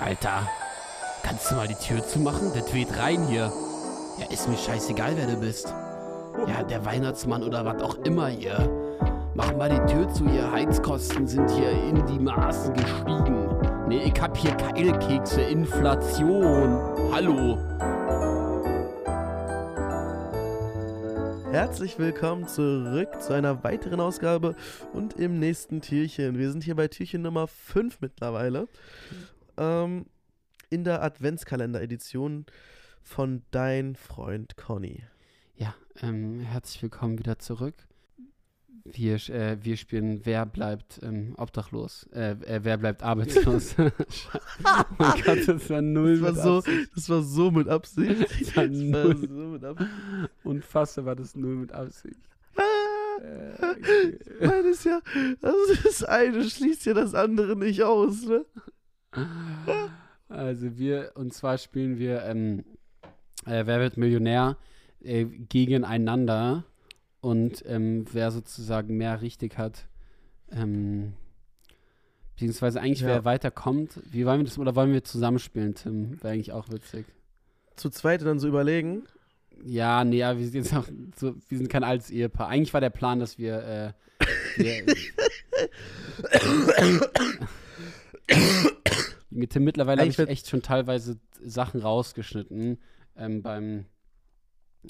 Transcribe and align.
Alter, 0.00 0.48
kannst 1.24 1.50
du 1.50 1.56
mal 1.56 1.66
die 1.66 1.74
Tür 1.74 2.06
zumachen? 2.06 2.52
Der 2.54 2.62
weht 2.72 2.96
rein 2.96 3.26
hier. 3.26 3.52
Ja, 4.18 4.26
ist 4.30 4.48
mir 4.48 4.56
scheißegal, 4.56 5.16
wer 5.16 5.26
du 5.26 5.40
bist. 5.40 5.74
Ja, 6.46 6.62
der 6.62 6.84
Weihnachtsmann 6.84 7.42
oder 7.42 7.64
was 7.64 7.82
auch 7.82 7.96
immer 8.04 8.28
hier. 8.28 8.70
Mach 9.34 9.52
mal 9.56 9.68
die 9.68 9.92
Tür 9.92 10.08
zu, 10.08 10.24
ihr 10.26 10.52
Heizkosten 10.52 11.26
sind 11.26 11.50
hier 11.50 11.72
in 11.72 12.06
die 12.06 12.18
Maßen 12.20 12.74
gestiegen. 12.74 13.48
Nee, 13.88 14.12
ich 14.14 14.22
hab 14.22 14.36
hier 14.36 14.52
Keilkekse, 14.52 15.40
Inflation. 15.40 16.78
Hallo. 17.12 17.58
Herzlich 21.50 21.98
willkommen 21.98 22.46
zurück 22.46 23.20
zu 23.20 23.32
einer 23.32 23.64
weiteren 23.64 23.98
Ausgabe 23.98 24.54
und 24.92 25.14
im 25.14 25.40
nächsten 25.40 25.80
Türchen. 25.80 26.38
Wir 26.38 26.52
sind 26.52 26.62
hier 26.62 26.76
bei 26.76 26.86
Türchen 26.86 27.22
Nummer 27.22 27.48
5 27.48 28.00
mittlerweile. 28.00 28.68
Ähm, 29.58 30.06
in 30.70 30.84
der 30.84 31.02
Adventskalender-Edition 31.02 32.46
von 33.02 33.42
Dein 33.50 33.96
Freund 33.96 34.56
Conny. 34.56 35.02
Ja, 35.56 35.74
ähm, 36.00 36.40
herzlich 36.40 36.80
willkommen 36.82 37.18
wieder 37.18 37.38
zurück. 37.40 37.74
Wir, 38.84 39.16
äh, 39.28 39.58
wir 39.62 39.76
spielen 39.76 40.24
Wer 40.24 40.46
bleibt 40.46 41.00
ähm, 41.02 41.34
obdachlos? 41.36 42.04
Äh, 42.12 42.36
äh, 42.46 42.60
wer 42.62 42.76
bleibt 42.78 43.02
arbeitslos? 43.02 43.74
oh 43.78 43.90
mein 44.98 45.22
Gott, 45.24 45.46
das 45.48 45.68
war 45.68 45.82
null 45.82 46.20
Das 46.20 46.22
war, 46.22 46.32
mit 46.32 46.42
so, 46.42 46.58
Absicht. 46.58 46.90
das 46.94 47.08
war 47.10 47.22
so 47.22 47.50
mit 47.50 47.68
Absicht. 47.68 48.20
Das 48.20 48.56
war 48.56 48.68
Das 48.68 48.92
war 48.92 49.16
so 49.16 49.44
mit 49.48 49.64
Absicht. 49.64 49.90
Unfassbar 50.44 51.04
war 51.06 51.16
das 51.16 51.34
null 51.34 51.56
mit 51.56 51.72
Absicht. 51.72 52.20
Ah, 52.56 53.20
Äh. 53.20 54.18
Nein, 54.40 54.64
ist 54.66 54.84
ja, 54.84 55.00
also 55.42 55.74
das 55.82 56.04
eine 56.04 56.48
schließt 56.48 56.86
ja 56.86 56.94
das 56.94 57.14
andere 57.14 57.56
nicht 57.56 57.82
aus, 57.82 58.22
ne? 58.26 58.44
Also 60.28 60.76
wir, 60.76 61.12
und 61.14 61.32
zwar 61.32 61.58
spielen 61.58 61.98
wir 61.98 62.22
ähm, 62.24 62.64
äh, 63.46 63.64
Wer 63.66 63.80
wird 63.80 63.96
Millionär 63.96 64.56
äh, 65.02 65.24
gegeneinander 65.24 66.64
und 67.20 67.64
ähm, 67.66 68.04
wer 68.12 68.30
sozusagen 68.30 68.96
mehr 68.96 69.20
richtig 69.22 69.58
hat, 69.58 69.88
ähm, 70.50 71.14
beziehungsweise 72.34 72.80
eigentlich 72.80 73.00
Ja. 73.00 73.08
wer 73.08 73.24
weiterkommt. 73.24 74.00
Wie 74.10 74.26
wollen 74.26 74.40
wir 74.40 74.44
das, 74.44 74.58
oder 74.58 74.76
wollen 74.76 74.92
wir 74.92 75.02
zusammenspielen, 75.04 75.74
Tim? 75.74 76.22
Wäre 76.22 76.34
eigentlich 76.34 76.52
auch 76.52 76.68
witzig. 76.70 77.06
Zu 77.76 77.90
zweit 77.90 78.22
dann 78.22 78.38
so 78.38 78.48
überlegen. 78.48 79.04
Ja, 79.64 80.04
nee, 80.04 80.22
aber 80.22 80.38
wir 80.38 80.46
sind 80.46 80.64
jetzt 80.64 80.74
auch 80.74 80.86
so, 81.16 81.34
wir 81.48 81.58
sind 81.58 81.68
kein 81.68 81.84
altes 81.84 82.10
Ehepaar. 82.10 82.48
Eigentlich 82.48 82.74
war 82.74 82.80
der 82.80 82.90
Plan, 82.90 83.18
dass 83.18 83.38
wir, 83.38 83.94
äh, 84.16 84.26
wir 84.56 84.84
Tim 89.46 89.64
mittlerweile 89.64 90.00
habe 90.00 90.10
ich 90.10 90.18
echt 90.18 90.48
schon 90.48 90.62
teilweise 90.62 91.18
Sachen 91.40 91.80
rausgeschnitten 91.80 92.78
ähm, 93.16 93.42
beim 93.42 93.86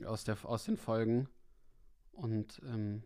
aus 0.04 0.24
der 0.24 0.36
aus 0.44 0.64
den 0.64 0.76
Folgen 0.76 1.28
und 2.12 2.60
ähm, 2.64 3.02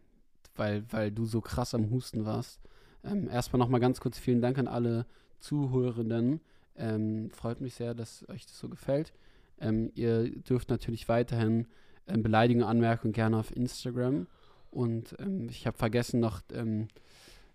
weil 0.55 0.85
weil 0.91 1.11
du 1.11 1.25
so 1.25 1.41
krass 1.41 1.75
am 1.75 1.91
Husten 1.91 2.25
warst. 2.25 2.61
Ähm, 3.05 3.29
erstmal 3.29 3.59
noch 3.59 3.69
mal 3.69 3.79
ganz 3.79 4.01
kurz 4.01 4.19
vielen 4.19 4.41
Dank 4.41 4.59
an 4.59 4.69
alle 4.69 5.07
Zuhörenden. 5.41 6.41
Ähm, 6.77 7.31
freut 7.31 7.61
mich 7.61 7.75
sehr, 7.75 7.95
dass 7.95 8.29
euch 8.29 8.47
das 8.47 8.59
so 8.59 8.69
gefällt. 8.69 9.13
Ähm, 9.59 9.91
ihr 9.95 10.31
dürft 10.31 10.70
natürlich 10.70 11.09
weiterhin 11.09 11.67
ähm, 12.07 12.23
Beleidigungen, 12.23 12.69
Anmerkungen 12.69 13.13
gerne 13.13 13.39
auf 13.39 13.55
Instagram. 13.55 14.27
Und 14.70 15.15
ähm, 15.19 15.48
ich 15.51 15.67
habe 15.67 15.77
vergessen, 15.77 16.20
noch 16.20 16.43
ähm, 16.53 16.89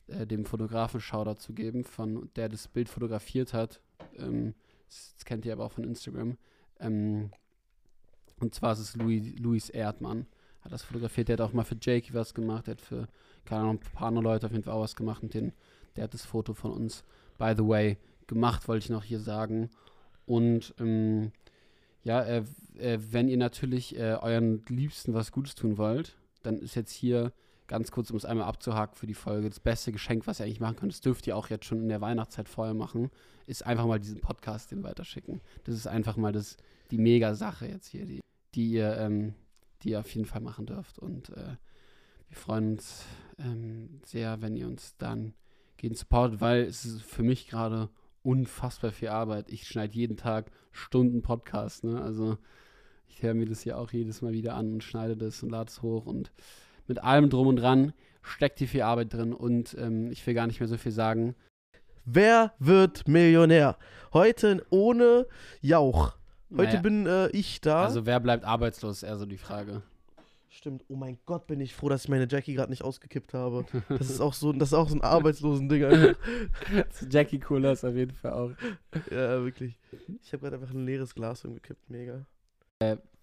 äh, 0.08 0.25
dem 0.25 0.45
Fotografen 0.45 1.00
Shoutout 1.00 1.41
zu 1.41 1.53
geben, 1.53 1.83
von 1.83 2.30
der 2.36 2.50
das 2.50 2.67
Bild 2.67 2.89
fotografiert 2.89 3.53
hat. 3.53 3.81
Ähm, 4.17 4.53
das, 4.88 5.25
kennt 5.25 5.45
ihr 5.45 5.53
aber 5.53 5.66
auch 5.66 5.72
von 5.72 5.83
Instagram. 5.83 6.38
Ähm, 6.80 7.31
und 8.39 8.53
zwar 8.55 8.73
ist 8.73 8.80
es 8.80 8.95
Louis, 8.95 9.38
Luis 9.39 9.69
Erdmann. 9.69 10.28
Hat 10.61 10.72
das 10.72 10.83
fotografiert. 10.83 11.28
Der 11.28 11.33
hat 11.33 11.41
auch 11.41 11.53
mal 11.53 11.63
für 11.63 11.78
Jakey 11.79 12.13
was 12.13 12.34
gemacht. 12.34 12.67
Der 12.67 12.73
hat 12.75 12.81
für, 12.81 13.07
keine 13.46 13.62
Ahnung, 13.62 13.79
ein 13.84 13.94
paar 13.94 14.07
andere 14.07 14.23
Leute 14.23 14.46
auf 14.46 14.51
jeden 14.51 14.63
Fall 14.63 14.73
auch 14.73 14.81
was 14.81 14.96
gemacht. 14.96 15.23
Und 15.23 15.34
den, 15.34 15.53
der 15.96 16.06
hat 16.06 16.13
das 16.13 16.25
Foto 16.25 16.53
von 16.53 16.72
uns, 16.72 17.03
by 17.38 17.53
the 17.57 17.67
way, 17.67 17.97
gemacht, 18.28 18.67
wollte 18.67 18.85
ich 18.85 18.90
noch 18.90 19.03
hier 19.03 19.19
sagen. 19.19 19.69
Und 20.25 20.73
ähm, 20.79 21.31
ja, 22.03 22.22
äh, 22.22 22.44
äh, 22.78 23.00
wenn 23.12 23.28
ihr 23.28 23.38
natürlich 23.38 23.97
äh, 23.97 24.17
euren 24.22 24.63
Liebsten 24.67 25.13
was 25.13 25.31
Gutes 25.31 25.56
tun 25.56 25.78
wollt, 25.78 26.17
dann 26.44 26.59
ist 26.59 26.75
jetzt 26.75 26.91
hier 26.91 27.34
ganz 27.67 27.91
kurz, 27.91 28.09
um 28.09 28.17
es 28.17 28.25
einmal 28.25 28.47
abzuhaken 28.47 28.95
für 28.95 29.07
die 29.07 29.13
Folge, 29.13 29.50
das 29.50 29.59
beste 29.59 29.91
Geschenk, 29.91 30.25
was 30.25 30.39
ihr 30.39 30.45
eigentlich 30.45 30.59
machen 30.59 30.78
könnt, 30.78 30.94
das 30.94 31.01
dürft 31.01 31.28
ihr 31.28 31.35
auch 31.35 31.50
jetzt 31.50 31.66
schon 31.66 31.81
in 31.81 31.89
der 31.89 32.01
Weihnachtszeit 32.01 32.50
vorher 32.50 32.73
machen, 32.73 33.11
ist 33.45 33.66
einfach 33.66 33.85
mal 33.85 34.00
diesen 34.00 34.19
Podcast 34.19 34.72
den 34.72 34.83
weiterschicken. 34.83 35.41
Das 35.66 35.75
ist 35.75 35.88
einfach 35.88 36.17
mal 36.17 36.31
das, 36.31 36.57
die 36.91 36.97
Mega-Sache 36.97 37.67
jetzt 37.67 37.88
hier, 37.88 38.05
die, 38.05 38.22
die 38.55 38.72
ihr, 38.72 38.97
ähm, 38.97 39.33
die 39.83 39.89
ihr 39.89 40.00
auf 40.00 40.13
jeden 40.13 40.28
Fall 40.28 40.41
machen 40.41 40.66
dürft. 40.66 41.00
Und 41.00 41.29
äh, 41.29 41.57
wir 42.29 42.38
freuen 42.38 42.73
uns 42.73 43.05
ähm, 43.38 44.01
sehr, 44.03 44.41
wenn 44.41 44.55
ihr 44.55 44.67
uns 44.67 44.95
dann 44.97 45.34
gehen 45.78 45.94
supportet, 45.94 46.41
weil 46.41 46.63
es 46.63 46.85
ist 46.85 47.01
für 47.01 47.23
mich 47.23 47.47
gerade 47.47 47.89
unfassbar 48.23 48.91
viel 48.91 49.09
Arbeit. 49.09 49.49
Ich 49.49 49.67
schneide 49.67 49.95
jeden 49.95 50.17
Tag 50.17 50.51
Stunden 50.72 51.22
Podcast, 51.22 51.84
ne? 51.84 52.01
Also 52.01 52.38
ich 53.07 53.23
höre 53.23 53.34
mir 53.34 53.45
das 53.45 53.61
hier 53.61 53.78
auch 53.78 53.91
jedes 53.91 54.22
Mal 54.22 54.34
wieder 54.34 54.55
an 54.55 54.73
und 54.73 54.84
schneide 54.84 55.16
das 55.16 55.41
und 55.44 55.49
lade 55.49 55.69
es 55.69 55.81
hoch 55.81 56.05
und 56.05 56.31
mit 56.88 57.03
allem 57.03 57.30
drum 57.30 57.48
und 57.48 57.58
dran 57.58 57.94
steckt 58.22 58.59
hier 58.59 58.68
viel 58.68 58.81
Arbeit 58.81 59.14
drin 59.14 59.34
und 59.34 59.75
ähm, 59.80 60.12
ich 60.12 60.25
will 60.28 60.34
gar 60.34 60.48
nicht 60.48 60.59
mehr 60.59 60.68
so 60.68 60.78
viel 60.78 60.92
sagen. 60.92 61.36
Wer 62.06 62.53
wird 62.59 63.08
Millionär? 63.08 63.78
Heute 64.14 64.66
ohne 64.70 65.26
Jauch. 65.62 66.16
Heute 66.50 66.64
Naja, 66.64 66.81
bin 66.81 67.06
äh, 67.06 67.28
ich 67.30 67.59
da. 67.62 67.84
also 67.84 68.06
wer 68.06 68.20
bleibt 68.20 68.46
arbeitslos, 68.46 68.97
ist 68.97 69.03
eher 69.03 69.18
so 69.18 69.26
die 69.26 69.38
Frage. 69.38 69.81
Stimmt. 70.50 70.86
Oh 70.88 70.96
mein 70.96 71.20
Gott, 71.26 71.46
bin 71.46 71.59
ich 71.59 71.76
froh, 71.76 71.90
dass 71.90 72.06
ich 72.06 72.09
meine 72.09 72.28
Jackie 72.30 72.53
gerade 72.56 72.72
nicht 72.72 72.81
ausgekippt 72.81 73.34
habe. 73.34 73.66
Das 73.90 74.09
ist 74.09 74.22
auch 74.22 74.34
so, 74.34 74.53
das 74.53 74.70
ist 74.70 74.74
auch 74.74 74.90
so 74.90 74.96
ein 74.96 75.02
arbeitslosen 75.02 75.70
Ding. 75.70 75.84
Einfach. 75.84 76.16
Jackie 77.09 77.40
Cooler 77.40 77.74
ist 77.74 77.84
auf 77.84 77.94
jeden 77.94 78.16
Fall 78.16 78.31
auch. 78.31 78.52
ja, 79.12 79.44
wirklich. 79.44 79.78
Ich 80.24 80.34
habe 80.34 80.42
gerade 80.42 80.56
einfach 80.56 80.74
ein 80.74 80.86
leeres 80.86 81.14
Glas 81.14 81.46
umgekippt. 81.46 81.90
Mega. 81.90 82.26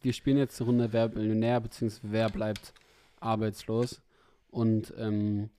Wir 0.02 0.12
spielen 0.12 0.36
jetzt 0.36 0.60
eine 0.60 0.70
Runde 0.70 0.92
Wer 0.92 1.08
Millionär, 1.08 1.60
beziehungsweise 1.60 2.12
wer 2.12 2.28
bleibt 2.28 2.72
arbeitslos. 3.24 4.02
Und 4.48 4.94
ähm, 4.96 5.50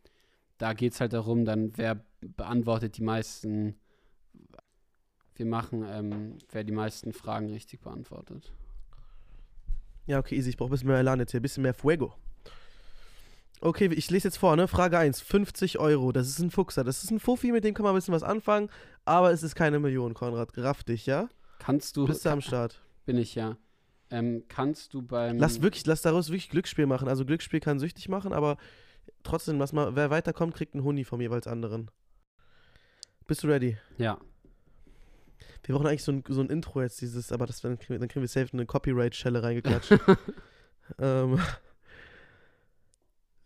da 0.58 0.74
geht 0.74 0.94
es 0.94 1.02
halt 1.02 1.14
darum, 1.14 1.46
dann 1.46 1.78
wer 1.78 2.04
beantwortet 2.22 2.98
die 2.98 3.04
meisten, 3.04 3.76
wir 5.36 5.46
machen, 5.46 5.86
ähm, 5.88 6.38
wer 6.52 6.64
die 6.64 6.72
meisten 6.72 7.12
Fragen 7.12 7.50
richtig 7.50 7.82
beantwortet. 7.82 8.54
Ja, 10.06 10.20
okay, 10.20 10.36
easy. 10.36 10.50
Ich 10.50 10.58
brauche 10.58 10.70
ein 10.70 10.72
bisschen 10.72 10.88
mehr 10.88 11.00
Elan 11.00 11.20
jetzt 11.20 11.32
hier. 11.32 11.40
Ein 11.40 11.44
bisschen 11.44 11.64
mehr 11.64 11.74
Fuego. 11.74 12.14
Okay, 13.62 13.88
ich 13.88 14.10
lese 14.12 14.28
jetzt 14.28 14.38
vor, 14.38 14.56
ne? 14.56 14.68
Frage 14.68 14.98
1. 14.98 15.22
50 15.22 15.80
Euro. 15.80 16.12
Das 16.12 16.28
ist 16.28 16.40
ein 16.40 16.52
Fuchser. 16.52 16.84
Das 16.84 17.04
ist 17.04 17.10
ein 17.10 17.20
Fuffi, 17.20 17.52
mit 17.52 17.64
dem 17.64 17.74
kann 17.74 17.84
man 17.84 17.94
ein 17.94 17.98
bisschen 17.98 18.14
was 18.14 18.22
anfangen. 18.22 18.70
Aber 19.06 19.32
es 19.32 19.44
ist 19.44 19.56
keine 19.56 19.80
Million, 19.80 20.14
Konrad. 20.14 20.58
Raff 20.58 20.84
dich, 20.84 21.06
ja? 21.06 21.30
Kannst 21.60 21.98
du, 21.98 22.06
Bist 22.06 22.26
du 22.26 22.30
am 22.30 22.42
Start? 22.42 22.82
bin 23.06 23.18
ich 23.18 23.36
ja, 23.36 23.58
ähm, 24.10 24.44
kannst 24.48 24.94
du 24.94 25.02
beim, 25.02 25.38
Lass 25.38 25.62
wirklich, 25.62 25.86
lass 25.86 26.02
daraus 26.02 26.30
wirklich 26.30 26.50
Glücksspiel 26.50 26.86
machen. 26.86 27.08
Also 27.08 27.26
Glücksspiel 27.26 27.60
kann 27.60 27.80
süchtig 27.80 28.08
machen, 28.10 28.34
aber 28.34 28.58
trotzdem, 29.24 29.60
was 29.60 29.74
mal, 29.74 29.96
wer 29.96 30.10
weiterkommt, 30.10 30.54
kriegt 30.56 30.74
einen 30.76 30.84
Huni 30.84 31.04
vom 31.04 31.22
jeweils 31.22 31.48
anderen. 31.48 31.90
Bist 33.28 33.44
du 33.44 33.48
ready? 33.48 33.78
ja, 33.98 34.20
Wir 35.66 35.74
brauchen 35.76 35.88
eigentlich 35.88 36.04
so 36.04 36.12
ein, 36.12 36.24
so 36.28 36.42
ein 36.42 36.50
Intro 36.50 36.82
jetzt, 36.82 37.02
dieses, 37.02 37.32
aber 37.32 37.48
das, 37.48 37.62
dann, 37.62 37.78
kriegen 37.80 37.94
wir- 37.94 38.00
dann 38.00 38.08
kriegen 38.08 38.22
wir 38.22 38.28
safe 38.28 38.54
eine 38.54 38.66
Copyright-Schelle 38.68 39.42
reingeklatscht. 39.42 39.98
ähm, 41.00 41.40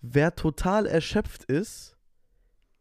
wer 0.01 0.35
total 0.35 0.85
erschöpft 0.85 1.45
ist, 1.45 1.95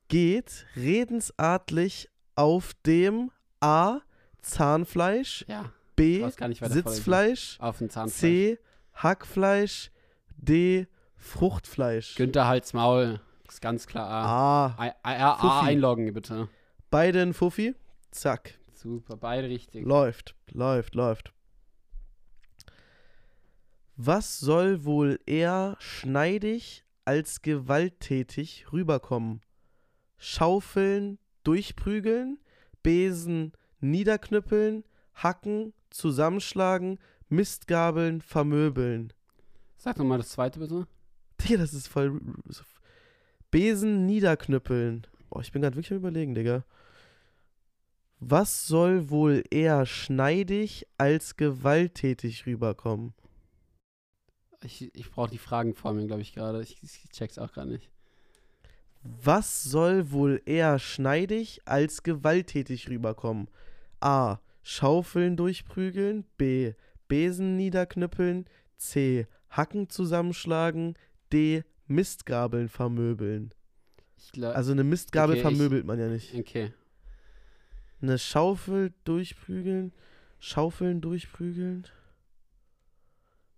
geht 0.08 0.66
redensartlich 0.76 2.08
auf 2.34 2.74
dem 2.86 3.30
A. 3.60 4.00
Zahnfleisch, 4.42 5.44
ja, 5.48 5.72
B. 5.98 6.24
Sitzfleisch, 6.68 7.58
auf 7.60 7.78
den 7.78 7.90
Zahnfleisch. 7.90 8.20
C. 8.20 8.58
Hackfleisch, 8.94 9.90
D. 10.36 10.86
Fruchtfleisch. 11.16 12.14
Günther 12.14 12.46
Hals 12.46 12.72
Maul, 12.72 13.20
ist 13.48 13.60
ganz 13.60 13.86
klar 13.86 14.08
A. 14.08 14.66
A. 14.66 14.94
A, 15.02 15.10
A, 15.12 15.32
A, 15.32 15.62
einloggen 15.62 16.12
bitte. 16.12 16.48
Beide 16.90 17.22
ein 17.22 17.34
Fuffi. 17.34 17.74
Zack. 18.10 18.58
Super, 18.72 19.16
beide 19.16 19.48
richtig. 19.48 19.84
Läuft, 19.84 20.36
läuft, 20.52 20.94
läuft. 20.94 21.32
Was 23.96 24.38
soll 24.38 24.84
wohl 24.84 25.18
eher 25.26 25.76
schneidig 25.80 26.84
als 27.04 27.42
gewalttätig 27.42 28.66
rüberkommen? 28.72 29.40
Schaufeln, 30.16 31.18
durchprügeln, 31.42 32.38
Besen, 32.84 33.52
niederknüppeln, 33.80 34.84
hacken, 35.14 35.72
zusammenschlagen, 35.90 36.98
Mistgabeln, 37.28 38.20
vermöbeln. 38.20 39.12
Sag 39.76 39.98
nochmal 39.98 40.18
das 40.18 40.30
zweite 40.30 40.58
bitte. 40.58 40.86
Digga, 41.40 41.58
das 41.58 41.74
ist 41.74 41.88
voll. 41.88 42.20
Besen 43.50 44.06
niederknüppeln. 44.06 45.06
Boah, 45.30 45.40
ich 45.40 45.52
bin 45.52 45.62
gerade 45.62 45.76
wirklich 45.76 45.92
am 45.92 45.98
überlegen, 45.98 46.34
Digga. 46.34 46.64
Was 48.20 48.66
soll 48.66 49.10
wohl 49.10 49.44
eher 49.50 49.86
schneidig 49.86 50.86
als 50.98 51.36
gewalttätig 51.36 52.46
rüberkommen? 52.46 53.14
Ich, 54.64 54.92
ich 54.94 55.10
brauche 55.10 55.30
die 55.30 55.38
Fragen 55.38 55.74
vor 55.74 55.92
mir, 55.92 56.06
glaube 56.06 56.22
ich, 56.22 56.34
gerade. 56.34 56.62
Ich, 56.62 56.82
ich 56.82 57.08
check's 57.10 57.38
auch 57.38 57.52
gerade 57.52 57.70
nicht. 57.70 57.90
Was 59.02 59.62
soll 59.62 60.10
wohl 60.10 60.42
eher 60.44 60.80
schneidig 60.80 61.60
als 61.64 62.02
gewalttätig 62.02 62.88
rüberkommen? 62.88 63.48
A. 64.00 64.38
Schaufeln 64.70 65.38
durchprügeln. 65.38 66.26
B. 66.36 66.74
Besen 67.08 67.56
niederknüppeln. 67.56 68.44
C. 68.76 69.26
Hacken 69.48 69.88
zusammenschlagen. 69.88 70.94
D. 71.32 71.64
Mistgabeln 71.86 72.68
vermöbeln. 72.68 73.54
Ich 74.18 74.30
glaub, 74.32 74.54
Also 74.54 74.72
eine 74.72 74.84
Mistgabel 74.84 75.38
Okay, 75.38 75.38
ich- 75.38 75.56
vermöbelt 75.56 75.86
man 75.86 75.98
ja 75.98 76.08
nicht. 76.08 76.34
okay. 76.34 76.74
Eine 78.02 78.18
Schaufel 78.18 78.92
durchprügeln. 79.04 79.92
Schaufeln 80.38 81.00
durchprügeln. 81.00 81.86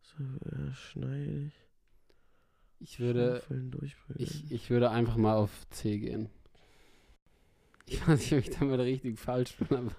So, 0.02 0.22
äh, 0.48 0.72
schneidig. 0.74 1.52
Ich 2.78 3.00
würde, 3.00 3.40
Schaufeln 3.40 3.72
durchprügeln. 3.72 4.28
ich, 4.28 4.52
ich 4.52 4.70
würde 4.70 4.90
einfach 4.90 5.16
mal 5.16 5.34
auf 5.34 5.50
C 5.70 5.98
gehen. 5.98 6.28
Ich 7.86 8.00
weiß 8.06 8.20
nicht, 8.20 8.32
ob 8.32 8.38
ich 8.38 8.50
damit 8.56 8.78
richtig 8.78 9.18
falsch 9.18 9.56
bin, 9.56 9.76
aber 9.76 9.96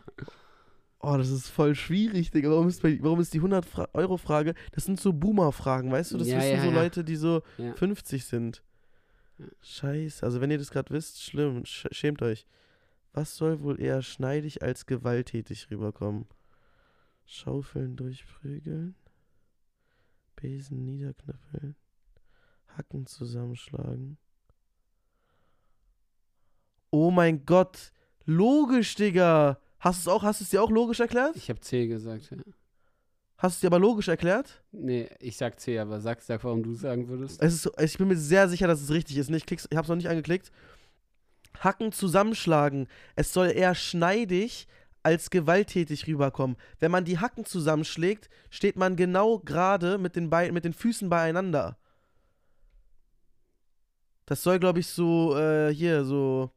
Oh, 1.04 1.18
das 1.18 1.30
ist 1.30 1.50
voll 1.50 1.74
schwierig, 1.74 2.30
Digga. 2.30 2.50
Warum 2.52 2.68
ist, 2.68 2.84
warum 2.84 3.20
ist 3.20 3.34
die 3.34 3.42
100-Euro-Frage? 3.42 4.54
Das 4.72 4.86
sind 4.86 5.00
so 5.00 5.12
Boomer-Fragen, 5.14 5.92
weißt 5.92 6.12
du? 6.12 6.18
Das 6.20 6.28
Ja, 6.28 6.38
wissen 6.38 6.52
ja, 6.58 6.62
so 6.62 6.70
ja. 6.70 6.76
Leute, 6.76 7.04
die 7.04 7.16
so 7.16 7.42
ja. 7.58 7.74
50 7.74 8.24
sind. 8.24 8.62
Scheiße. 9.62 10.24
Also, 10.24 10.42
wenn 10.42 10.52
ihr 10.52 10.60
das 10.60 10.70
gerade 10.70 10.94
wisst, 10.94 11.24
schlimm. 11.24 11.66
Sch 11.66 11.88
schämt 11.92 12.22
euch. 12.22 12.46
Was 13.14 13.36
soll 13.36 13.62
wohl 13.62 13.82
eher 13.82 14.04
schneidig 14.04 14.62
als 14.62 14.86
gewalttätig 14.86 15.72
rüberkommen? 15.72 16.28
Schaufeln 17.26 17.96
durchprügeln. 17.96 18.96
Besen 20.36 20.86
niederknüppeln. 20.86 21.76
Hacken 22.78 23.08
zusammenschlagen. 23.08 24.18
Oh 26.92 27.10
mein 27.10 27.46
Gott. 27.46 27.92
Logisch, 28.26 28.96
Digga. 28.96 29.60
Hast 29.82 30.06
du 30.06 30.12
es 30.12 30.16
auch, 30.16 30.22
hast 30.22 30.40
du 30.40 30.44
es 30.44 30.50
dir 30.52 30.62
auch 30.62 30.70
logisch 30.70 31.00
erklärt? 31.00 31.36
Ich 31.36 31.50
habe 31.50 31.60
C 31.60 31.88
gesagt, 31.88 32.30
ja. 32.30 32.38
Hast 33.38 33.56
du 33.56 33.58
es 33.58 33.60
dir 33.62 33.68
aber 33.68 33.80
logisch 33.80 34.08
erklärt? 34.08 34.64
Nee, 34.72 35.10
ich 35.20 35.36
sag 35.36 35.60
C, 35.60 35.80
aber 35.80 36.00
sag, 36.00 36.22
sag 36.22 36.44
warum 36.44 36.62
du 36.62 36.76
sagen 36.76 37.08
würdest. 37.08 37.42
Es 37.42 37.66
ist, 37.66 37.82
ich 37.82 37.98
bin 37.98 38.08
mir 38.08 38.16
sehr 38.16 38.48
sicher, 38.48 38.68
dass 38.68 38.80
es 38.80 38.92
richtig 38.92 39.18
ist. 39.18 39.32
Ich, 39.32 39.46
klick's, 39.48 39.68
ich 39.68 39.76
habe 39.76 39.86
es 39.86 39.90
noch 39.90 39.96
nicht 39.96 40.08
angeklickt. 40.08 40.52
Hacken 41.60 41.92
zusammenschlagen. 41.92 42.88
Es 43.16 43.34
soll 43.34 43.48
eher 43.48 43.74
schneidig 43.74 44.68
als 45.02 45.32
gewalttätig 45.32 46.06
rüberkommen. 46.06 46.58
Wenn 46.80 46.92
man 46.92 47.04
die 47.04 47.18
Hacken 47.18 47.46
zusammenschlägt, 47.46 48.30
steht 48.52 48.76
man 48.76 48.96
genau 48.96 49.40
gerade 49.40 49.98
mit 49.98 50.16
den, 50.16 50.30
mit 50.30 50.64
den 50.64 50.74
Füßen 50.74 51.10
beieinander. 51.10 51.76
Das 54.28 54.44
soll, 54.44 54.60
glaube 54.60 54.80
ich, 54.80 54.88
so, 54.88 55.36
äh, 55.36 55.74
hier, 55.74 56.06
so, 56.06 56.52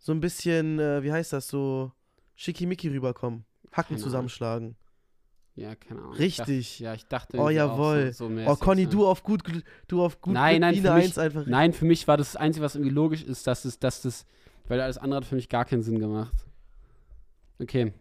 so 0.00 0.12
ein 0.12 0.20
bisschen, 0.20 0.78
äh, 0.78 1.02
wie 1.02 1.12
heißt 1.12 1.32
das, 1.32 1.46
so 1.48 1.92
schickimicki 2.34 2.88
rüberkommen. 2.88 3.44
Hacken 3.70 3.94
Keine 3.96 4.02
zusammenschlagen. 4.02 4.76
Ja, 5.54 5.74
keine 5.74 6.00
Ahnung. 6.00 6.14
Richtig. 6.14 6.58
Ich 6.58 6.68
dachte, 6.78 6.84
ja, 6.84 6.94
ich 6.94 7.06
dachte 7.06 7.38
Oh, 7.38 7.48
jawohl. 7.50 8.12
So, 8.14 8.28
so 8.28 8.50
Oh, 8.50 8.56
Conny, 8.56 8.86
du 8.86 9.06
auf 9.06 9.22
gut, 9.22 9.42
du 9.88 10.02
auf 10.02 10.20
gut 10.20 10.32
Nein, 10.32 10.62
nein, 10.62 10.74
für 10.74 10.94
mich- 10.94 11.04
1 11.04 11.18
einfach. 11.18 11.46
Nein, 11.46 11.72
für 11.74 11.84
mich 11.84 12.08
war 12.08 12.16
das, 12.16 12.32
das 12.32 12.40
Einzige, 12.40 12.64
was 12.64 12.74
irgendwie 12.76 12.94
logisch 12.94 13.22
ist, 13.22 13.46
dass 13.46 13.64
es, 13.66 13.78
dass 13.78 14.00
das, 14.02 14.24
weil 14.68 14.80
alles 14.80 14.96
andere 14.96 15.18
hat 15.18 15.26
für 15.26 15.34
mich 15.34 15.48
gar 15.50 15.66
keinen 15.66 15.82
Sinn 15.82 15.98
gemacht. 15.98 16.34
Okay. 17.60 17.92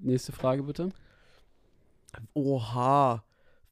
Nächste 0.00 0.32
Frage 0.32 0.64
bitte. 0.64 0.90
Oha. 2.34 3.22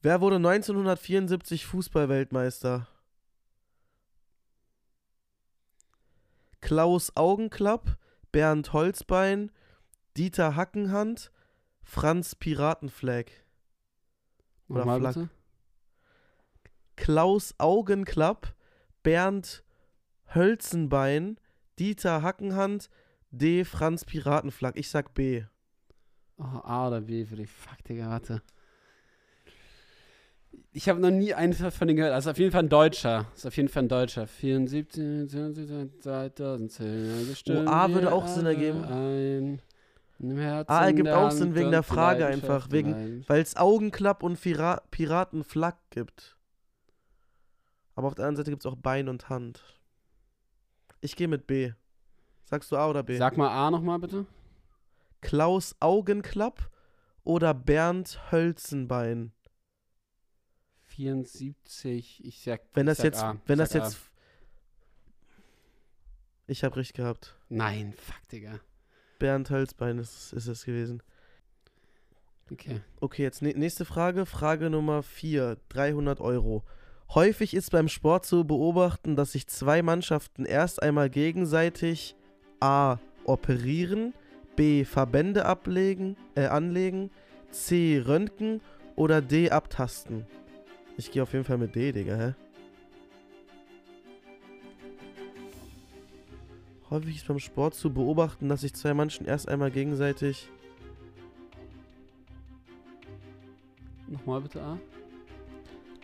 Wer 0.01 0.21
wurde 0.21 0.37
1974 0.37 1.65
Fußballweltmeister? 1.65 2.87
Klaus 6.73 7.15
Augenklapp, 7.15 7.99
Bernd 8.31 8.73
Holzbein, 8.73 9.51
Dieter 10.17 10.55
Hackenhand, 10.55 11.31
Franz 11.83 12.33
Piratenflag. 12.33 13.29
Oder 14.69 14.79
Nochmal 14.79 14.99
Flak. 15.01 15.13
bitte. 15.13 15.29
Klaus 16.95 17.53
Augenklapp, 17.59 18.55
Bernd 19.03 19.63
Hölzenbein, 20.33 21.39
Dieter 21.77 22.23
Hackenhand, 22.23 22.89
D. 23.29 23.65
Franz 23.65 24.03
Piratenflag. 24.03 24.75
Ich 24.75 24.89
sag 24.89 25.13
B. 25.13 25.43
Oh, 26.39 26.43
A 26.43 26.87
oder 26.87 27.01
B 27.01 27.23
für 27.23 27.35
die 27.35 27.45
Fuck, 27.45 27.83
Digga, 27.83 28.09
warte. 28.09 28.41
Ich 30.71 30.89
habe 30.89 30.99
noch 30.99 31.11
nie 31.11 31.33
einen 31.33 31.53
von 31.53 31.87
denen 31.87 31.97
gehört. 31.97 32.13
Also 32.13 32.31
auf 32.31 32.37
jeden 32.39 32.51
Fall 32.51 32.63
ein 32.63 32.69
Deutscher. 32.69 33.27
Ist 33.35 33.45
auf 33.45 33.55
jeden 33.55 33.69
Fall 33.69 33.83
ein 33.83 33.89
Deutscher. 33.89 34.25
74, 34.25 35.29
2010. 36.01 37.27
Oh, 37.49 37.69
A 37.69 37.91
würde 37.91 38.11
auch 38.11 38.27
Sinn 38.27 38.47
ergeben. 38.47 38.83
Ein, 38.83 39.61
Herzen 40.37 40.71
A 40.71 40.85
ergibt 40.85 41.09
auch 41.09 41.31
Sinn 41.31 41.53
wegen 41.53 41.71
der 41.71 41.83
Frage 41.83 42.25
einfach, 42.25 42.71
wegen-. 42.71 43.23
Weil 43.27 43.41
es 43.41 43.55
Augenklapp 43.55 44.23
und 44.23 44.41
Pira 44.41 44.81
Piratenflag 44.89 45.77
gibt. 45.91 46.37
Aber 47.95 48.07
auf 48.07 48.15
der 48.15 48.25
anderen 48.25 48.37
Seite 48.37 48.49
gibt 48.51 48.65
es 48.65 48.71
auch 48.71 48.75
Bein 48.75 49.09
und 49.09 49.29
Hand. 49.29 49.63
Ich 51.01 51.15
gehe 51.15 51.27
mit 51.27 51.45
B. 51.45 51.73
Sagst 52.45 52.71
du 52.71 52.77
A 52.77 52.89
oder 52.89 53.03
B? 53.03 53.17
Sag 53.17 53.37
mal 53.37 53.49
A 53.49 53.69
nochmal 53.69 53.99
bitte. 53.99 54.25
Klaus 55.21 55.75
Augenklapp 55.79 56.69
oder 57.23 57.53
Bernd 57.53 58.19
Hölzenbein? 58.31 59.31
74, 60.93 62.23
ich 62.25 62.41
sag. 62.43 62.61
Wenn 62.73 62.85
das 62.85 62.97
sag 62.97 63.05
jetzt, 63.05 63.23
A. 63.23 63.37
wenn 63.45 63.59
Ich 63.59 63.69
das 63.69 63.75
A. 63.75 63.83
jetzt. 63.85 63.99
Ich 66.47 66.63
habe 66.63 66.75
recht 66.75 66.93
gehabt. 66.93 67.35
Nein, 67.49 67.93
fuck, 67.97 68.27
Digga. 68.31 68.59
Bernd 69.19 69.49
Hölzbein 69.49 69.97
ist, 69.99 70.33
ist 70.33 70.47
es 70.47 70.65
gewesen. 70.65 71.01
Okay. 72.51 72.81
Okay, 72.99 73.23
jetzt 73.23 73.41
nä- 73.41 73.57
nächste 73.57 73.85
Frage. 73.85 74.25
Frage 74.25 74.69
Nummer 74.69 75.01
4. 75.03 75.57
300 75.69 76.19
Euro. 76.19 76.63
Häufig 77.13 77.53
ist 77.53 77.71
beim 77.71 77.87
Sport 77.87 78.25
zu 78.25 78.43
beobachten, 78.43 79.15
dass 79.15 79.31
sich 79.31 79.47
zwei 79.47 79.81
Mannschaften 79.81 80.45
erst 80.45 80.81
einmal 80.81 81.09
gegenseitig 81.09 82.15
A. 82.59 82.97
operieren, 83.25 84.13
B. 84.57 84.83
Verbände 84.83 85.45
ablegen, 85.45 86.17
äh, 86.35 86.45
anlegen, 86.47 87.09
C. 87.51 88.01
röntgen 88.05 88.61
oder 88.95 89.21
D. 89.21 89.49
abtasten. 89.49 90.25
Ich 90.97 91.11
gehe 91.11 91.23
auf 91.23 91.33
jeden 91.33 91.45
Fall 91.45 91.57
mit 91.57 91.75
D, 91.75 91.91
Digga, 91.91 92.15
hä? 92.15 92.33
Häufig 96.89 97.15
ist 97.15 97.27
beim 97.27 97.39
Sport 97.39 97.73
zu 97.73 97.91
beobachten, 97.91 98.49
dass 98.49 98.61
sich 98.61 98.73
zwei 98.73 98.93
Menschen 98.93 99.25
erst 99.25 99.49
einmal 99.49 99.71
gegenseitig 99.71 100.49
Nochmal 104.13 104.41
bitte 104.41 104.61
A. 104.61 104.79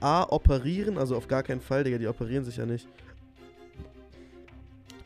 A. 0.01 0.24
Operieren, 0.31 0.98
also 0.98 1.15
auf 1.15 1.27
gar 1.27 1.43
keinen 1.43 1.62
Fall, 1.62 1.84
Digga, 1.84 2.00
die 2.00 2.08
operieren 2.08 2.43
sich 2.43 2.58
ja 2.58 2.65
nicht. 2.65 2.88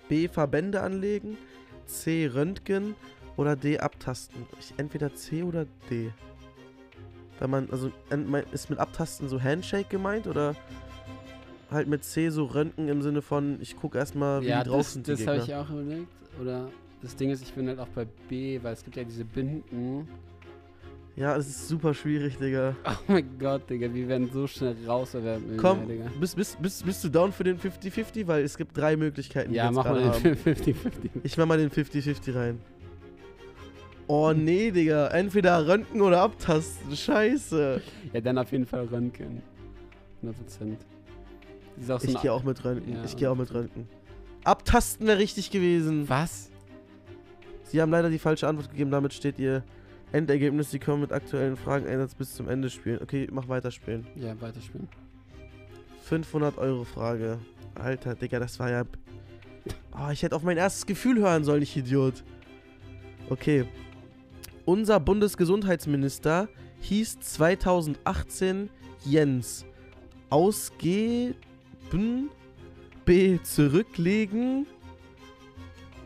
B. 0.08 0.28
Verbände 0.30 0.82
anlegen. 0.82 1.38
C. 1.86 2.28
Röntgen. 2.28 2.96
Oder 3.36 3.56
D. 3.56 3.80
Abtasten. 3.80 4.46
Ich, 4.60 4.74
entweder 4.78 5.14
C 5.16 5.44
oder 5.44 5.66
D. 5.90 6.12
Weil 7.44 7.50
man, 7.50 7.68
also, 7.72 7.92
ist 8.54 8.70
mit 8.70 8.80
Abtasten 8.80 9.28
so 9.28 9.42
Handshake 9.42 9.90
gemeint 9.90 10.28
oder 10.28 10.56
halt 11.70 11.90
mit 11.90 12.06
C 12.06 12.30
so 12.30 12.46
Röntgen 12.46 12.88
im 12.88 13.02
Sinne 13.02 13.22
von, 13.22 13.58
ich 13.60 13.76
gucke 13.76 13.98
erstmal, 13.98 14.44
wie 14.44 14.48
ja, 14.48 14.64
die 14.64 14.70
drauf 14.70 14.84
das, 14.84 14.94
sind, 14.94 15.08
die 15.08 15.12
das 15.12 15.28
habe 15.28 15.40
ich 15.40 15.54
auch 15.54 15.70
überlegt. 15.70 16.08
Oder 16.40 16.70
das 17.02 17.18
Ding 17.18 17.32
ist, 17.32 17.44
ich 17.44 17.52
bin 17.52 17.68
halt 17.68 17.80
auch 17.80 17.90
bei 17.90 18.08
B, 18.30 18.64
weil 18.64 18.72
es 18.72 18.82
gibt 18.82 18.96
ja 18.96 19.04
diese 19.04 19.26
Binden. 19.26 20.08
Ja, 21.18 21.36
es 21.36 21.50
ist 21.50 21.68
super 21.68 21.94
schwierig, 21.94 22.38
Digga. 22.38 22.78
Oh 22.86 22.92
mein 23.08 23.38
Gott, 23.38 23.70
Digga, 23.70 23.94
wir 23.94 24.08
werden 24.08 24.30
so 24.32 24.48
schnell 24.48 24.78
raus, 24.88 25.14
Komm, 25.58 25.86
Digga. 25.86 26.06
bist, 26.22 26.38
bist, 26.38 26.62
bist, 26.62 26.86
bist 26.86 27.04
du 27.04 27.10
down 27.10 27.34
für 27.34 27.44
den 27.44 27.60
50-50? 27.60 28.26
Weil 28.26 28.46
es 28.46 28.56
gibt 28.56 28.78
drei 28.78 28.96
Möglichkeiten, 28.96 29.54
Ja, 29.54 29.70
mach 29.70 29.84
mal 29.84 30.00
den 30.00 30.14
haben. 30.14 30.24
50-50. 30.46 30.76
Ich 31.24 31.38
mach 31.38 31.46
mal 31.46 31.58
den 31.58 31.72
50-50 31.72 32.36
rein. 32.36 32.62
Oh 34.08 34.34
nee, 34.34 34.72
Digga. 34.72 35.08
Entweder 35.08 35.68
Röntgen 35.68 36.02
oder 36.02 36.22
abtasten. 36.22 36.96
Scheiße. 36.96 37.82
Ja, 38.12 38.22
dann 38.22 38.38
auf 38.38 38.52
jeden 38.52 38.66
Fall 38.66 38.86
Röntgen. 38.86 39.42
100 40.18 40.38
Prozent. 40.38 40.86
Das 41.76 41.84
ist 41.86 41.92
auch 41.92 42.00
so 42.00 42.08
Ich 42.10 42.22
gehe 42.22 42.34
auch 42.34 42.44
mit 42.44 42.64
Röntgen. 42.64 42.96
Ja, 42.96 43.04
ich 43.04 43.16
gehe 43.16 43.30
auch 43.30 43.36
mit 43.36 43.54
Röntgen. 43.54 43.88
Abtasten 44.44 45.08
wäre 45.08 45.20
richtig 45.20 45.52
gewesen. 45.52 46.10
Was? 46.10 46.50
Sie 47.64 47.82
haben 47.82 47.92
leider 47.92 48.10
die 48.10 48.20
falsche 48.20 48.48
Antwort 48.48 48.70
gegeben. 48.70 48.92
Damit 48.92 49.14
steht 49.14 49.40
ihr 49.40 49.64
Endergebnis. 50.12 50.70
Sie 50.70 50.80
können 50.80 51.02
mit 51.02 51.12
aktuellen 51.12 51.56
Frageneinsatz 51.56 52.14
bis 52.14 52.36
zum 52.36 52.50
Ende 52.50 52.70
spielen. 52.70 53.00
Okay, 53.02 53.28
mach 53.32 53.48
weiter 53.48 53.72
spielen. 53.72 54.06
Ja, 54.16 54.40
weiterspielen. 54.40 54.88
500 56.04 56.58
Euro 56.58 56.84
Frage. 56.84 57.40
Alter, 57.76 58.16
Digga, 58.16 58.40
das 58.40 58.60
war 58.60 58.70
ja... 58.70 58.84
Oh, 59.94 60.10
ich 60.12 60.22
hätte 60.22 60.36
auf 60.36 60.44
mein 60.44 60.58
erstes 60.58 60.86
Gefühl 60.86 61.20
hören 61.20 61.44
sollen, 61.44 61.62
ich 61.62 61.76
Idiot. 61.78 62.24
Okay. 63.30 63.66
Unser 64.66 65.00
Bundesgesundheitsminister 65.00 66.48
hieß 66.82 67.20
2018 67.20 68.70
Jens. 69.06 69.66
Ausgeben, 70.30 71.36
B. 73.06 73.40
Zurücklegen, 73.44 74.66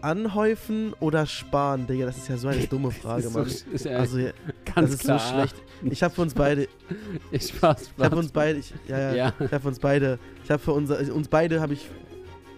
anhäufen 0.02 0.94
oder 1.00 1.26
sparen? 1.26 1.86
Digga, 1.88 2.08
das 2.08 2.18
ist 2.18 2.28
ja 2.28 2.38
so 2.38 2.48
eine 2.48 2.66
dumme 2.68 2.92
Frage, 2.92 3.30
Mann. 3.30 3.46
So, 3.46 3.66
ist 3.72 3.86
ja 3.86 3.98
Also, 4.00 4.18
ganz 4.66 4.76
das 4.76 4.92
ist 4.92 5.00
klar. 5.02 5.20
so 5.20 5.34
schlecht. 5.34 5.56
Ich 5.84 6.02
habe 6.04 6.14
für 6.14 6.22
uns 6.24 6.34
beide, 6.34 6.68
Ich 7.32 7.48
Spaß, 7.50 7.92
ich 7.96 8.04
habe 8.04 8.16
uns 8.16 8.32
beide, 8.32 8.60
ich, 8.60 8.74
ja, 8.88 8.98
ja, 9.00 9.16
Ja. 9.16 9.34
ich 9.40 9.52
habe 9.52 9.60
für 9.62 9.68
uns 9.68 9.80
beide, 9.80 10.20
ich 10.44 10.50
habe 10.52 10.62
für 10.62 10.74
unser, 10.74 11.00
uns 11.14 11.28
beide 11.28 11.62
habe 11.62 11.74
ich 11.74 11.88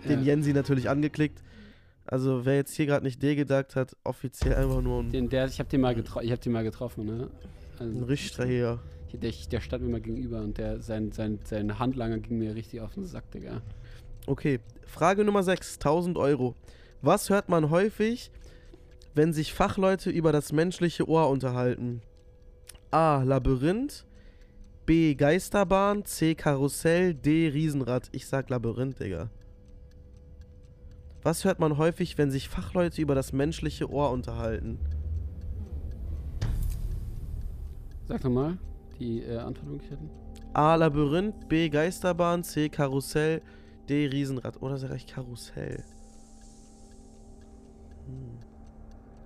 den 0.07 0.19
ja. 0.19 0.27
Jensi 0.33 0.53
natürlich 0.53 0.89
angeklickt. 0.89 1.43
Also 2.11 2.43
wer 2.43 2.55
jetzt 2.55 2.73
hier 2.75 2.87
gerade 2.87 3.05
nicht 3.05 3.21
D 3.21 3.35
gedacht 3.35 3.75
hat, 3.75 3.95
offiziell 4.03 4.55
einfach 4.55 4.81
nur 4.81 5.03
ein, 5.03 5.11
Den, 5.11 5.29
der, 5.29 5.45
ich 5.45 5.59
habe 5.59 5.69
den 5.69 5.81
mal 5.81 5.93
getroffen, 5.93 6.25
ich 6.25 6.31
habe 6.31 6.41
den 6.41 6.51
mal 6.51 6.63
getroffen, 6.63 7.05
ne? 7.05 7.29
ein 7.79 7.93
Also, 7.93 8.05
Richter 8.05 8.45
hier. 8.47 8.79
der, 9.13 9.31
der 9.51 9.61
stand 9.61 9.83
mir 9.83 9.89
mal 9.89 10.01
gegenüber 10.01 10.41
und 10.41 10.57
der, 10.57 10.81
sein, 10.81 11.11
sein, 11.11 11.37
sein 11.43 11.77
Handlanger 11.77 12.17
ging 12.17 12.39
mir 12.39 12.55
richtig 12.55 12.81
auf 12.81 12.95
den 12.95 13.05
Sack, 13.05 13.29
Digga. 13.31 13.61
Okay, 14.25 14.59
Frage 14.87 15.23
Nummer 15.23 15.43
6, 15.43 15.75
1000 15.75 16.17
Euro. 16.17 16.55
Was 17.03 17.29
hört 17.29 17.47
man 17.47 17.69
häufig, 17.69 18.31
wenn 19.13 19.31
sich 19.31 19.53
Fachleute 19.53 20.09
über 20.09 20.31
das 20.31 20.51
menschliche 20.51 21.07
Ohr 21.07 21.29
unterhalten? 21.29 22.01
A. 22.91 23.21
Labyrinth. 23.23 24.05
B. 24.87 25.13
Geisterbahn. 25.13 26.05
C. 26.05 26.33
Karussell. 26.33 27.13
D. 27.13 27.49
Riesenrad. 27.49 28.09
Ich 28.11 28.25
sag 28.27 28.49
Labyrinth, 28.49 28.99
Digga. 28.99 29.29
Was 31.21 31.43
hört 31.43 31.59
man 31.59 31.77
häufig, 31.77 32.17
wenn 32.17 32.31
sich 32.31 32.47
Fachleute 32.47 33.01
über 33.01 33.13
das 33.13 33.33
menschliche 33.33 33.89
Ohr 33.89 34.11
unterhalten? 34.11 34.79
Sag 38.07 38.21
doch 38.21 38.29
mal 38.29 38.57
die 38.99 39.21
äh, 39.23 39.37
Antwortmöglichkeiten. 39.37 40.09
A. 40.53 40.75
Labyrinth. 40.75 41.47
B. 41.47 41.69
Geisterbahn. 41.69 42.43
C. 42.43 42.69
Karussell. 42.69 43.41
D. 43.87 44.07
Riesenrad. 44.07 44.61
Oder 44.61 44.77
sag 44.77 44.95
ich 44.95 45.07
Karussell? 45.07 45.83
Hm. 48.07 48.39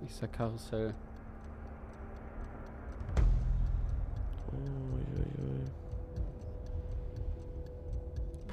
Ich 0.04 0.14
sag 0.14 0.32
Karussell. 0.32 0.94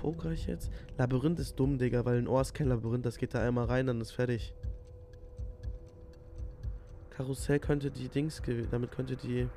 Poker 0.01 0.31
ich 0.31 0.48
jetzt? 0.48 0.72
Labyrinth 0.98 1.39
ist 1.39 1.60
dumm, 1.60 1.77
Digga, 1.77 2.03
weil 2.05 2.17
ein 2.17 2.27
Ohr 2.27 2.41
ist 2.41 2.55
kein 2.55 2.67
Labyrinth. 2.67 3.05
Das 3.05 3.17
geht 3.17 3.36
da 3.36 3.39
einmal 3.48 3.65
rein, 3.65 3.86
dann 3.86 4.01
ist 4.01 4.10
fertig. 4.12 4.55
Karussell 7.12 7.60
könnte 7.60 7.91
die 7.91 8.10
Dings 8.10 8.41
gewesen. 8.41 8.70
Damit 8.72 8.91
könnte 8.91 9.15
die. 9.15 9.48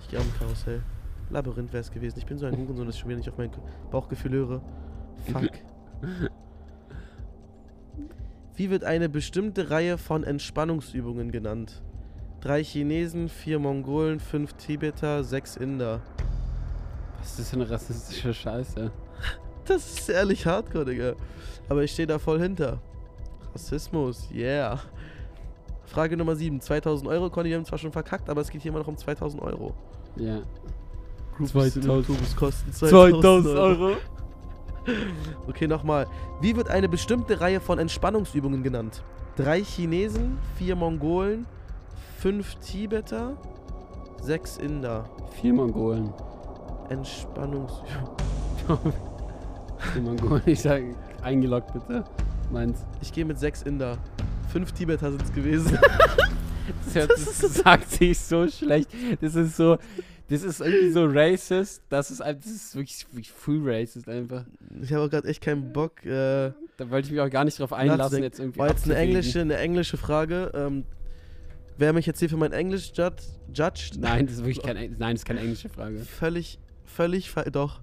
Ich 0.00 0.08
gehe 0.08 0.20
mit 0.20 0.38
Karussell. 0.38 0.82
Labyrinth 1.30 1.72
wäre 1.72 1.80
es 1.80 1.90
gewesen. 1.90 2.18
Ich 2.18 2.26
bin 2.26 2.36
so 2.36 2.44
ein 2.44 2.54
Hurensohn, 2.56 2.84
dass 2.86 2.96
ich 2.96 3.00
schon 3.00 3.08
wieder 3.08 3.18
nicht 3.18 3.30
auf 3.30 3.38
mein 3.38 3.50
Ge- 3.50 3.60
Bauchgefühl 3.90 4.32
höre. 4.32 4.60
Fuck. 5.32 5.50
Wie 8.56 8.68
wird 8.70 8.84
eine 8.84 9.08
bestimmte 9.08 9.70
Reihe 9.70 9.96
von 9.98 10.22
Entspannungsübungen 10.22 11.32
genannt? 11.32 11.82
Drei 12.40 12.62
Chinesen, 12.62 13.28
vier 13.30 13.58
Mongolen, 13.58 14.20
fünf 14.20 14.52
Tibeter, 14.54 15.24
sechs 15.24 15.56
Inder. 15.56 16.00
Was 17.18 17.30
ist 17.30 17.38
das 17.38 17.50
für 17.50 17.56
eine 17.56 17.70
rassistische 17.70 18.34
Scheiße? 18.34 18.92
Das 19.66 19.98
ist 19.98 20.08
ehrlich 20.08 20.46
hardcore, 20.46 20.84
Digga. 20.84 21.14
Aber 21.68 21.82
ich 21.82 21.92
stehe 21.92 22.06
da 22.06 22.18
voll 22.18 22.40
hinter. 22.40 22.78
Rassismus, 23.52 24.28
yeah. 24.32 24.80
Frage 25.86 26.16
Nummer 26.16 26.36
7. 26.36 26.60
2000 26.60 27.08
Euro. 27.08 27.30
Conny, 27.30 27.50
wir 27.50 27.56
haben 27.56 27.64
zwar 27.64 27.78
schon 27.78 27.92
verkackt, 27.92 28.28
aber 28.28 28.40
es 28.40 28.50
geht 28.50 28.62
hier 28.62 28.70
immer 28.70 28.80
noch 28.80 28.88
um 28.88 28.96
2000 28.96 29.42
Euro. 29.42 29.74
Ja. 30.16 30.42
Groups 31.36 31.52
2000 31.52 32.06
Tubus 32.06 32.36
kosten 32.36 32.72
2000 32.72 33.56
Euro. 33.56 33.96
Okay, 35.48 35.66
nochmal. 35.66 36.06
Wie 36.40 36.54
wird 36.54 36.68
eine 36.68 36.88
bestimmte 36.88 37.40
Reihe 37.40 37.60
von 37.60 37.80
Entspannungsübungen 37.80 38.62
genannt? 38.62 39.02
Drei 39.34 39.60
Chinesen, 39.60 40.38
vier 40.56 40.76
Mongolen, 40.76 41.44
fünf 42.18 42.54
Tibeter, 42.56 43.36
sechs 44.22 44.58
Inder. 44.58 45.10
Vier 45.40 45.54
Mongolen. 45.54 46.12
Entspannungsübungen. 46.88 47.76
Vier 49.92 50.02
Mongolen. 50.02 50.42
Ich 50.46 50.60
sag 50.60 50.82
eingeloggt 51.22 51.72
bitte. 51.72 52.04
Meins. 52.50 52.84
Ich 53.02 53.12
gehe 53.12 53.24
mit 53.24 53.38
sechs 53.38 53.62
Inder. 53.62 53.98
Fünf 54.52 54.72
Tibeter 54.72 55.10
sind 55.10 55.22
es 55.22 55.32
gewesen. 55.32 55.78
Das, 56.84 56.94
hört, 56.96 57.10
das 57.12 57.38
sagt 57.54 57.90
sich 57.92 58.18
so 58.18 58.48
schlecht. 58.48 58.90
Das 59.20 59.36
ist 59.36 59.56
so. 59.56 59.78
Das 60.28 60.42
ist 60.42 60.60
irgendwie 60.60 60.90
so 60.90 61.04
racist. 61.06 61.80
Das 61.88 62.10
ist, 62.10 62.18
das 62.18 62.44
ist 62.44 62.74
wirklich, 62.74 63.06
wirklich 63.12 63.30
full 63.30 63.60
racist 63.64 64.08
einfach. 64.08 64.44
Ich 64.82 64.92
habe 64.92 65.04
auch 65.04 65.08
gerade 65.08 65.28
echt 65.28 65.40
keinen 65.40 65.72
Bock. 65.72 66.04
Äh, 66.04 66.50
Da 66.76 66.90
wollte 66.90 67.06
ich 67.06 67.12
mich 67.12 67.20
auch 67.20 67.30
gar 67.30 67.44
nicht 67.44 67.60
drauf 67.60 67.72
einlassen, 67.72 68.20
jetzt 68.20 68.40
irgendwie. 68.40 68.58
War 68.58 68.68
jetzt 68.70 68.84
eine 68.86 68.96
englische, 68.96 69.40
eine 69.42 69.58
englische 69.58 69.96
Frage. 69.96 70.50
Ähm, 70.54 70.84
wer 71.78 71.92
mich 71.92 72.06
jetzt 72.06 72.18
hier 72.18 72.28
für 72.28 72.36
mein 72.36 72.52
Englisch 72.52 72.90
judge, 72.96 73.22
judged? 73.54 74.00
Nein, 74.00 74.26
das 74.26 74.38
ist 74.38 74.44
wirklich 74.44 74.62
kein, 74.62 74.96
nein, 74.98 75.14
das 75.14 75.20
ist 75.20 75.24
keine 75.24 75.40
englische 75.40 75.68
Frage. 75.68 76.00
Völlig, 76.00 76.58
völlig, 76.84 77.32
doch, 77.52 77.80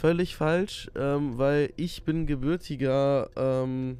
völlig 0.00 0.34
falsch, 0.34 0.90
ähm, 0.96 1.36
weil 1.36 1.72
ich 1.76 2.04
bin 2.04 2.26
gebürtiger 2.26 3.28
ähm, 3.36 3.98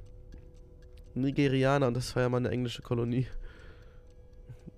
Nigerianer 1.14 1.88
und 1.88 1.95
das 1.95 2.16
war 2.16 2.23
ja 2.23 2.28
mal 2.30 2.38
eine 2.38 2.50
englische 2.50 2.83
Kolonie. 2.83 3.26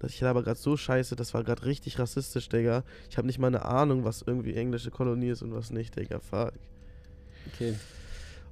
Ich 0.04 0.24
aber 0.24 0.42
gerade 0.42 0.58
so 0.58 0.76
scheiße, 0.76 1.14
das 1.14 1.32
war 1.32 1.44
gerade 1.44 1.64
richtig 1.64 2.00
rassistisch, 2.00 2.48
Digga. 2.48 2.82
Ich 3.08 3.18
habe 3.18 3.28
nicht 3.28 3.38
mal 3.38 3.46
eine 3.46 3.64
Ahnung, 3.64 4.02
was 4.02 4.22
irgendwie 4.22 4.54
englische 4.54 4.90
Kolonie 4.90 5.28
ist 5.28 5.42
und 5.42 5.54
was 5.54 5.70
nicht, 5.70 5.96
Digga. 5.96 6.18
Fuck. 6.18 6.54
Okay. 7.52 7.76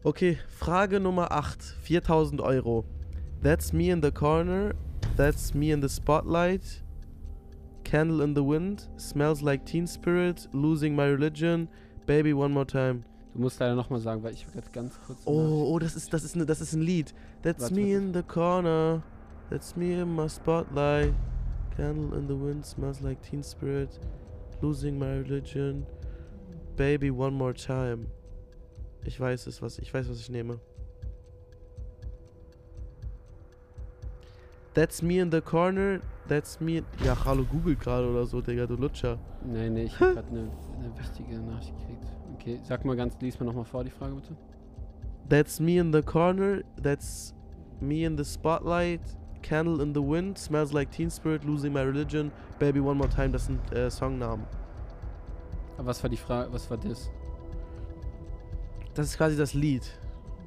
Okay, 0.04 0.38
Frage 0.48 1.00
Nummer 1.00 1.32
8. 1.32 1.60
4000 1.82 2.40
Euro. 2.40 2.84
That's 3.42 3.72
me 3.72 3.90
in 3.90 4.00
the 4.00 4.12
corner. 4.12 4.76
That's 5.16 5.52
me 5.52 5.72
in 5.72 5.82
the 5.82 5.88
spotlight. 5.88 6.62
Candle 7.82 8.22
in 8.22 8.36
the 8.36 8.44
wind. 8.44 8.88
Smells 8.96 9.42
like 9.42 9.66
teen 9.66 9.88
spirit. 9.88 10.48
Losing 10.52 10.94
my 10.94 11.06
religion. 11.06 11.68
Baby 12.06 12.32
one 12.34 12.52
more 12.52 12.66
time. 12.66 13.04
Du 13.34 13.40
musst 13.40 13.60
leider 13.60 13.76
nochmal 13.76 14.00
sagen, 14.00 14.22
weil 14.22 14.34
ich 14.34 14.44
habe 14.46 14.56
jetzt 14.56 14.72
ganz 14.72 14.98
kurz. 15.06 15.20
Oh, 15.24 15.72
oh, 15.72 15.78
das 15.78 15.94
ist, 15.94 16.12
das 16.12 16.24
ist, 16.24 16.34
ne, 16.36 16.44
das 16.44 16.60
ist 16.60 16.72
ein 16.74 16.82
Lied. 16.82 17.14
That's 17.42 17.62
Warte, 17.62 17.74
me 17.74 17.92
warte. 17.92 17.96
in 17.96 18.14
the 18.14 18.22
corner. 18.22 19.02
That's 19.50 19.76
me 19.76 20.00
in 20.00 20.14
my 20.14 20.28
spotlight. 20.28 21.14
Candle 21.76 22.18
in 22.18 22.26
the 22.26 22.34
wind. 22.34 22.66
Smells 22.66 23.00
like 23.00 23.22
teen 23.22 23.42
spirit. 23.42 24.00
Losing 24.60 24.98
my 24.98 25.18
religion. 25.18 25.86
Baby 26.76 27.10
one 27.10 27.34
more 27.34 27.54
time. 27.54 28.08
Ich 29.04 29.18
weiß 29.18 29.46
es, 29.46 29.62
was 29.62 29.78
ich 29.78 29.92
weiß, 29.92 30.08
was 30.08 30.20
ich 30.20 30.30
nehme. 30.30 30.60
That's 34.74 35.02
me 35.02 35.18
in 35.18 35.30
the 35.30 35.40
corner. 35.40 36.00
That's 36.28 36.60
me. 36.60 36.82
Ja, 37.04 37.16
hallo 37.24 37.44
Google 37.44 37.76
gerade 37.76 38.08
oder 38.08 38.26
so, 38.26 38.40
Digga, 38.40 38.66
du 38.66 38.76
Lutscher. 38.76 39.18
Nee, 39.44 39.68
nee, 39.68 39.84
ich 39.84 39.98
habe 39.98 40.14
gerade 40.14 40.50
eine 40.80 40.92
ne 40.92 40.98
wichtige 40.98 41.38
Nachricht 41.38 41.74
gekriegt. 41.78 42.06
Okay, 42.34 42.60
sag 42.62 42.84
mal 42.84 42.96
ganz, 42.96 43.16
lies 43.20 43.38
mir 43.38 43.46
nochmal 43.46 43.64
vor 43.64 43.84
die 43.84 43.90
Frage 43.90 44.14
bitte. 44.14 44.36
That's 45.28 45.60
me 45.60 45.78
in 45.78 45.92
the 45.92 46.02
corner. 46.02 46.62
That's 46.82 47.34
me 47.80 48.04
in 48.04 48.16
the 48.16 48.24
spotlight. 48.24 49.00
Candle 49.42 49.82
in 49.82 49.94
the 49.94 50.02
wind. 50.02 50.38
Smells 50.38 50.72
like 50.72 50.90
teen 50.90 51.10
spirit. 51.10 51.44
Losing 51.44 51.72
my 51.72 51.82
religion. 51.82 52.32
Baby 52.58 52.80
one 52.80 52.96
more 52.96 53.08
time. 53.08 53.30
Das 53.30 53.46
sind 53.46 53.60
äh, 53.72 53.90
Songnamen. 53.90 54.44
Aber 55.76 55.88
was 55.88 56.02
war 56.02 56.10
die 56.10 56.16
Frage, 56.16 56.52
was 56.52 56.68
war 56.70 56.76
das? 56.76 57.10
Das 58.94 59.06
ist 59.06 59.16
quasi 59.16 59.36
das 59.36 59.54
Lied. 59.54 59.90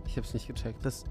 Ich 0.06 0.18
hab's 0.18 0.34
nicht 0.34 0.48
gecheckt. 0.48 0.84
Das, 0.86 1.06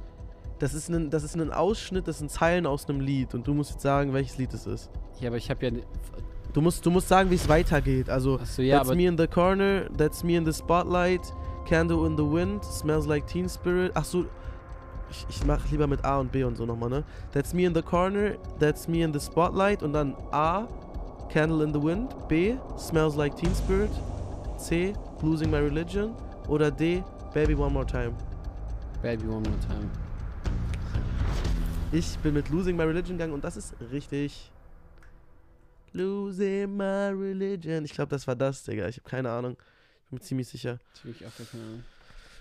das, 0.59 0.75
ist 0.75 0.91
ein, 0.91 1.11
das 1.11 1.25
ist 1.25 1.35
ein 1.35 1.51
Ausschnitt, 1.51 2.07
das 2.07 2.19
sind 2.19 2.31
Zeilen 2.31 2.67
aus 2.67 2.89
einem 2.89 3.01
Lied. 3.01 3.35
Und 3.35 3.47
du 3.47 3.55
musst 3.55 3.73
jetzt 3.73 3.83
sagen, 3.83 4.13
welches 4.13 4.39
Lied 4.39 4.53
es 4.53 4.67
ist. 4.67 4.91
Ja, 5.19 5.29
aber 5.29 5.39
ich 5.39 5.51
habe 5.51 5.67
ja. 5.67 5.73
Du 6.53 6.61
musst, 6.61 6.85
du 6.85 6.91
musst 6.91 7.09
sagen, 7.09 7.31
wie 7.31 7.37
es 7.37 7.49
weitergeht. 7.49 8.11
Also, 8.11 8.39
Achso, 8.39 8.63
ja, 8.63 8.79
that's 8.79 8.95
me 8.95 9.07
in 9.07 9.17
the 9.17 9.27
corner, 9.27 9.89
that's 9.97 10.23
me 10.23 10.37
in 10.37 10.45
the 10.45 10.53
spotlight, 10.53 11.21
candle 11.67 12.07
in 12.07 12.17
the 12.17 12.25
wind, 12.25 12.65
smells 12.65 13.07
like 13.07 13.27
teen 13.27 13.49
spirit. 13.49 13.93
Ach 13.95 14.05
so, 14.05 14.27
ich, 15.11 15.27
ich 15.31 15.47
mach 15.47 15.71
lieber 15.71 15.87
mit 15.87 16.05
A 16.05 16.19
und 16.21 16.31
B 16.31 16.45
und 16.45 16.57
so 16.57 16.67
nochmal, 16.67 16.91
ne? 16.91 17.05
That's 17.33 17.55
me 17.55 17.65
in 17.65 17.75
the 17.75 17.83
corner, 17.83 18.37
that's 18.59 18.87
me 18.87 19.03
in 19.03 19.13
the 19.13 19.21
spotlight 19.21 19.83
und 19.83 19.95
dann 19.95 20.15
A, 20.31 20.67
candle 21.31 21.65
in 21.65 21.73
the 21.73 21.83
wind, 21.83 22.15
B, 22.29 22.57
smells 22.77 23.17
like 23.17 23.35
teen 23.35 23.55
spirit, 23.55 23.91
C, 24.59 24.93
losing 25.23 25.51
my 25.51 25.59
religion 25.59 26.15
oder 26.49 26.71
D, 26.71 27.03
baby 27.33 27.55
one 27.55 27.73
more 27.73 27.87
time. 27.87 28.13
Baby 29.03 29.27
One 29.27 29.43
More 29.43 29.59
Time. 29.67 29.91
Ich 31.91 32.17
bin 32.19 32.35
mit 32.35 32.49
losing 32.51 32.77
my 32.77 32.85
religion 32.85 33.19
gegangen 33.19 33.35
und 33.35 33.43
das 33.43 33.57
ist 33.57 33.75
richtig. 33.91 34.52
Losing 35.93 36.77
my 36.77 37.11
religion. 37.11 37.85
Ich 37.85 37.93
glaube, 37.93 38.11
das 38.11 38.27
war 38.27 38.37
das, 38.37 38.65
Digga. 38.65 38.89
Ich 38.89 38.97
habe 38.97 39.09
keine 39.09 39.31
Ahnung. 39.31 39.57
Ich 40.05 40.11
bin 40.11 40.19
mir 40.19 40.21
ziemlich 40.21 40.49
sicher. 40.49 40.79
Wirklich 41.03 41.27
auch 41.27 41.37
keine 41.37 41.63
Ahnung. 41.65 41.85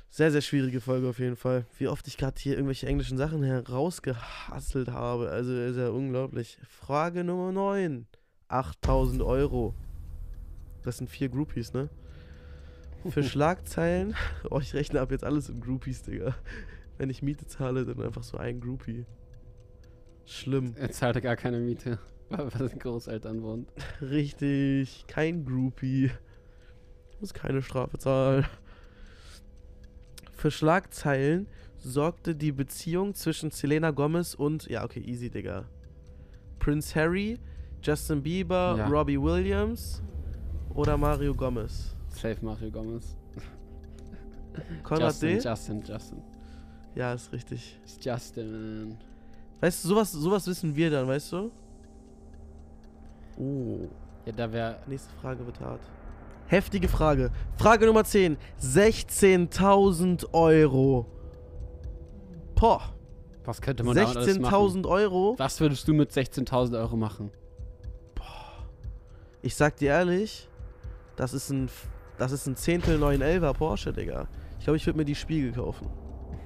Sehr, 0.09 0.31
sehr 0.31 0.41
schwierige 0.41 0.81
Folge 0.81 1.07
auf 1.07 1.19
jeden 1.19 1.37
Fall. 1.37 1.65
Wie 1.77 1.87
oft 1.87 2.05
ich 2.07 2.17
gerade 2.17 2.39
hier 2.39 2.53
irgendwelche 2.53 2.85
englischen 2.85 3.17
Sachen 3.17 3.43
herausgehasselt 3.43 4.89
habe. 4.89 5.29
Also 5.29 5.53
ist 5.53 5.77
ja 5.77 5.89
unglaublich. 5.89 6.57
Frage 6.67 7.23
Nummer 7.23 7.51
9. 7.51 8.07
8000 8.49 9.21
Euro. 9.21 9.73
Das 10.83 10.97
sind 10.97 11.09
vier 11.09 11.29
Groupies, 11.29 11.73
ne? 11.73 11.89
Für 13.09 13.23
Schlagzeilen. 13.23 14.15
Oh, 14.49 14.59
ich 14.59 14.73
rechne 14.73 14.99
ab 14.99 15.11
jetzt 15.11 15.23
alles 15.23 15.47
in 15.47 15.61
Groupies, 15.61 16.03
Digga. 16.03 16.35
Wenn 16.97 17.09
ich 17.09 17.21
Miete 17.21 17.47
zahle, 17.47 17.85
dann 17.85 18.01
einfach 18.01 18.23
so 18.23 18.37
ein 18.37 18.59
Groupie. 18.59 19.05
Schlimm. 20.25 20.75
Er 20.75 20.91
zahlte 20.91 21.21
gar 21.21 21.35
keine 21.35 21.59
Miete, 21.59 21.99
weil 22.31 22.45
bei 22.45 22.67
den 22.67 22.79
Großeltern 22.79 23.41
wohnt. 23.43 23.69
Richtig. 24.01 25.05
Kein 25.07 25.45
Groupie. 25.45 26.11
Muss 27.19 27.33
keine 27.33 27.61
Strafe 27.61 27.97
zahlen. 27.97 28.45
Für 30.33 30.49
Schlagzeilen 30.49 31.47
sorgte 31.77 32.35
die 32.35 32.51
Beziehung 32.51 33.13
zwischen 33.13 33.51
Selena 33.51 33.91
Gomez 33.91 34.33
und, 34.33 34.67
ja, 34.67 34.83
okay, 34.83 35.01
easy, 35.01 35.29
Digga. 35.29 35.65
Prince 36.59 36.95
Harry, 36.95 37.39
Justin 37.83 38.21
Bieber, 38.23 38.75
Ja. 38.77 38.87
Robbie 38.87 39.19
Williams 39.21 40.01
oder 40.73 40.97
Mario 40.97 41.33
Gomez. 41.33 41.95
Safe 42.09 42.37
Mario 42.41 42.71
Gomez. 42.71 43.17
Konrad 44.83 45.09
Justin, 45.11 45.29
D? 45.29 45.43
Justin, 45.43 45.83
Justin. 45.83 46.21
Ja, 46.95 47.13
ist 47.13 47.31
richtig. 47.31 47.79
Ist 47.85 48.03
Justin. 48.03 48.97
Weißt 49.59 49.83
du, 49.83 49.89
sowas, 49.89 50.11
sowas 50.11 50.45
wissen 50.47 50.75
wir 50.75 50.89
dann, 50.89 51.07
weißt 51.07 51.31
du? 51.33 51.51
Oh, 53.41 53.87
Ja, 54.25 54.31
da 54.33 54.51
wäre. 54.53 54.77
nächste 54.85 55.11
Frage 55.21 55.43
wird 55.45 55.59
hart. 55.59 55.81
Heftige 56.47 56.87
Frage. 56.87 57.31
Frage 57.57 57.85
Nummer 57.87 58.03
10. 58.03 58.37
16.000 58.61 60.31
Euro. 60.33 61.05
Boah. 62.55 62.81
Was 63.45 63.59
könnte 63.61 63.83
man 63.83 63.95
da 63.95 64.05
alles 64.05 64.37
machen? 64.39 64.83
16.000 64.83 64.87
Euro. 64.87 65.33
Was 65.37 65.59
würdest 65.59 65.87
du 65.87 65.93
mit 65.93 66.11
16.000 66.11 66.77
Euro 66.79 66.95
machen? 66.97 67.31
Ich 69.41 69.55
sag 69.55 69.77
dir 69.77 69.89
ehrlich, 69.89 70.47
das 71.15 71.33
ist 71.33 71.49
ein, 71.49 71.67
das 72.19 72.31
ist 72.31 72.45
ein 72.45 72.55
Zehntel 72.55 73.01
911er 73.03 73.53
Porsche, 73.53 73.91
Digga. 73.91 74.27
Ich 74.59 74.65
glaube, 74.65 74.77
ich 74.77 74.85
würde 74.85 74.97
mir 74.99 75.05
die 75.05 75.15
Spiegel 75.15 75.51
kaufen. 75.51 75.89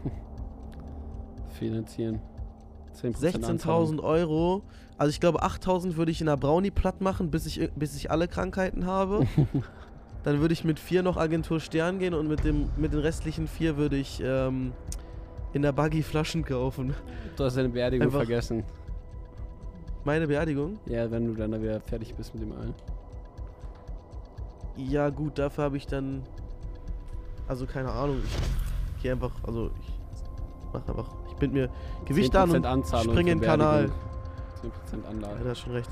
Finanzieren. 1.60 2.22
10% 2.96 3.18
16.000 3.18 4.02
Euro. 4.02 4.64
Also 4.98 5.10
ich 5.10 5.20
glaube, 5.20 5.44
8.000 5.44 5.98
würde 5.98 6.12
ich 6.12 6.22
in 6.22 6.28
der 6.28 6.38
Brownie 6.38 6.72
platt 6.72 7.02
machen, 7.02 7.30
bis 7.32 7.46
ich, 7.46 7.70
bis 7.75 7.96
ich 7.96 8.12
alle 8.12 8.28
Krankheiten 8.28 8.86
habe. 8.86 9.28
Dann 10.24 10.40
würde 10.40 10.54
ich 10.54 10.64
mit 10.64 10.80
vier 10.80 11.04
noch 11.04 11.18
Agentur 11.18 11.60
Stern 11.60 12.00
gehen 12.00 12.14
und 12.14 12.28
mit, 12.28 12.44
dem, 12.44 12.70
mit 12.78 12.94
den 12.94 13.00
restlichen 13.02 13.48
vier 13.48 13.78
würde 13.78 13.98
ich 13.98 14.22
ähm, 14.24 14.72
in 15.54 15.62
der 15.62 15.72
Buggy 15.72 16.02
Flaschen 16.02 16.44
kaufen. 16.44 16.96
Du 17.36 17.44
hast 17.44 17.58
deine 17.58 17.70
Beerdigung 17.70 18.08
Einfach- 18.08 18.20
vergessen. 18.20 18.64
Meine 20.04 20.28
Beerdigung? 20.28 20.80
Ja, 20.86 21.10
wenn 21.10 21.25
du 21.28 21.34
dann 21.34 21.52
da 21.52 21.62
wieder 21.62 21.82
fertig 21.82 22.14
bist 22.16 22.34
mit 22.36 22.44
dem 22.44 22.52
allen. 22.54 22.74
Ja 24.78 25.10
gut, 25.10 25.38
dafür 25.40 25.64
habe 25.66 25.78
ich 25.78 25.88
dann... 25.88 26.24
Also 27.48 27.66
keine 27.66 27.92
Ahnung, 27.92 28.18
ich 28.98 29.04
gehe 29.04 29.12
einfach, 29.12 29.32
also 29.44 29.72
ich 29.80 29.94
mach 30.74 30.88
einfach, 30.88 31.10
ich 31.36 31.39
bind 31.39 31.54
mir 31.54 31.70
Gewicht 32.06 32.36
an 32.36 32.50
10% 32.50 32.56
und 32.56 32.65
Anzahlung 32.65 33.13
springe 33.13 33.32
in 33.32 33.39
den 33.39 33.46
Kanal. 33.48 33.89
Beerdigung. 34.62 34.72
10% 34.94 35.04
Ja, 35.04 35.10
Anlage. 35.10 35.44
du 35.44 35.50
hast 35.50 35.60
schon 35.60 35.74
recht. 35.74 35.89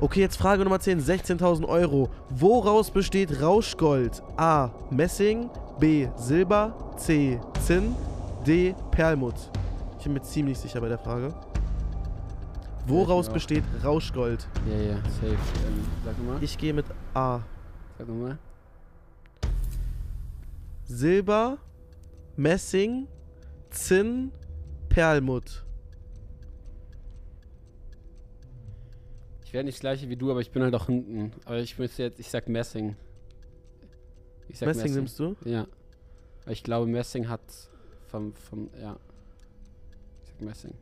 Okay, 0.00 0.20
jetzt 0.20 0.36
Frage 0.36 0.62
Nummer 0.64 0.80
10. 0.80 1.00
16.000 1.00 1.66
Euro. 1.68 2.10
Woraus 2.28 2.90
besteht 2.90 3.40
Rauschgold? 3.40 4.22
A. 4.36 4.70
Messing. 4.90 5.48
B. 5.78 6.08
Silber. 6.16 6.92
C. 6.96 7.40
Zinn. 7.64 7.94
D. 8.46 8.74
Perlmutt. 8.90 9.50
Ich 9.98 10.04
bin 10.04 10.14
mir 10.14 10.22
ziemlich 10.22 10.58
sicher 10.58 10.80
bei 10.80 10.88
der 10.88 10.98
Frage. 10.98 11.32
Woraus 12.86 13.28
auch. 13.28 13.32
besteht 13.32 13.62
Rauschgold? 13.84 14.46
Ja, 14.68 14.74
ja, 14.76 14.96
safe. 14.96 15.26
Ähm, 15.28 15.84
sag 16.04 16.18
mal. 16.26 16.42
Ich 16.42 16.58
gehe 16.58 16.74
mit 16.74 16.84
A. 17.14 17.40
Sag 17.98 18.08
mal. 18.08 18.38
Silber. 20.84 21.58
Messing. 22.36 23.06
Zinn. 23.70 24.32
Perlmutt. 24.92 25.64
Ich 29.44 29.52
wäre 29.52 29.64
nicht 29.64 29.76
das 29.76 29.80
gleiche 29.80 30.08
wie 30.08 30.16
du, 30.16 30.30
aber 30.30 30.40
ich 30.40 30.50
bin 30.50 30.62
halt 30.62 30.74
auch 30.74 30.86
hinten. 30.86 31.32
Aber 31.44 31.58
ich 31.58 31.78
müsste 31.78 32.04
jetzt, 32.04 32.18
ich 32.18 32.30
sag 32.30 32.48
Messing. 32.48 32.96
Ich 34.48 34.58
sag 34.58 34.66
Messing, 34.66 34.94
nimmst 34.94 35.18
du? 35.18 35.36
Ja. 35.44 35.66
Weil 36.44 36.52
ich 36.54 36.62
glaube, 36.62 36.86
Messing 36.86 37.28
hat 37.28 37.40
vom, 38.06 38.34
vom, 38.34 38.70
ja. 38.80 38.96
Ich 40.24 40.30
sag 40.30 40.40
Messing. 40.40 40.74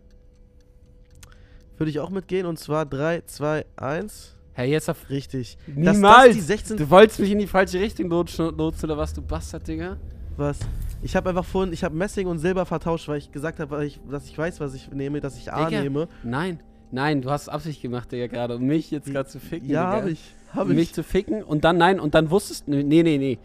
Würde 1.76 1.90
ich 1.90 1.98
auch 1.98 2.10
mitgehen 2.10 2.46
und 2.46 2.58
zwar 2.58 2.86
3, 2.86 3.22
2, 3.22 3.64
1. 3.76 4.36
Hey, 4.52 4.70
jetzt 4.70 4.90
auf. 4.90 5.08
Richtig. 5.08 5.56
Niemals! 5.66 6.28
das 6.28 6.36
die 6.36 6.40
16 6.42 6.76
Du 6.76 6.90
wolltest 6.90 7.20
mich 7.20 7.30
in 7.30 7.38
die 7.38 7.46
falsche 7.46 7.80
Richtung 7.80 8.08
lotsen, 8.10 8.56
lotsen 8.56 8.90
oder 8.90 8.98
was, 8.98 9.14
du 9.14 9.22
Bastard, 9.22 9.66
Digga? 9.66 9.96
Was? 10.36 10.58
Ich 11.02 11.16
habe 11.16 11.30
einfach 11.30 11.44
vorhin, 11.44 11.72
ich 11.72 11.82
habe 11.82 11.94
Messing 11.94 12.26
und 12.26 12.38
Silber 12.38 12.66
vertauscht, 12.66 13.08
weil 13.08 13.18
ich 13.18 13.32
gesagt 13.32 13.58
habe, 13.58 13.90
dass 14.10 14.26
ich 14.26 14.36
weiß, 14.36 14.60
was 14.60 14.74
ich 14.74 14.90
nehme, 14.90 15.20
dass 15.20 15.38
ich 15.38 15.52
A 15.52 15.66
Digga, 15.66 15.82
nehme. 15.82 16.08
Nein, 16.22 16.60
nein, 16.90 17.22
du 17.22 17.30
hast 17.30 17.48
Absicht 17.48 17.80
gemacht, 17.80 18.12
Digga, 18.12 18.26
gerade, 18.26 18.56
um 18.56 18.62
mich 18.62 18.90
jetzt 18.90 19.10
gerade 19.10 19.28
zu 19.28 19.40
ficken. 19.40 19.68
Ja, 19.68 19.92
habe 19.92 20.10
ich. 20.10 20.34
Habe 20.52 20.70
um 20.70 20.76
mich 20.76 20.88
ich. 20.88 20.94
zu 20.94 21.02
ficken 21.02 21.42
und 21.42 21.64
dann 21.64 21.78
nein 21.78 22.00
und 22.00 22.14
dann 22.14 22.30
wusstest 22.30 22.66
du, 22.66 22.72
nee, 22.72 23.02
nee, 23.02 23.18
nee. 23.18 23.38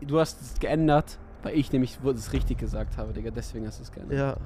Du 0.00 0.18
hast 0.18 0.40
es 0.40 0.58
geändert, 0.58 1.18
weil 1.42 1.56
ich 1.56 1.70
nämlich 1.72 1.98
es 2.02 2.32
richtig 2.32 2.58
gesagt 2.58 2.96
habe, 2.96 3.12
Digga, 3.12 3.30
deswegen 3.30 3.66
hast 3.66 3.78
du 3.78 3.84
es 3.84 3.92
geändert. 3.92 4.18
Ja. 4.18 4.36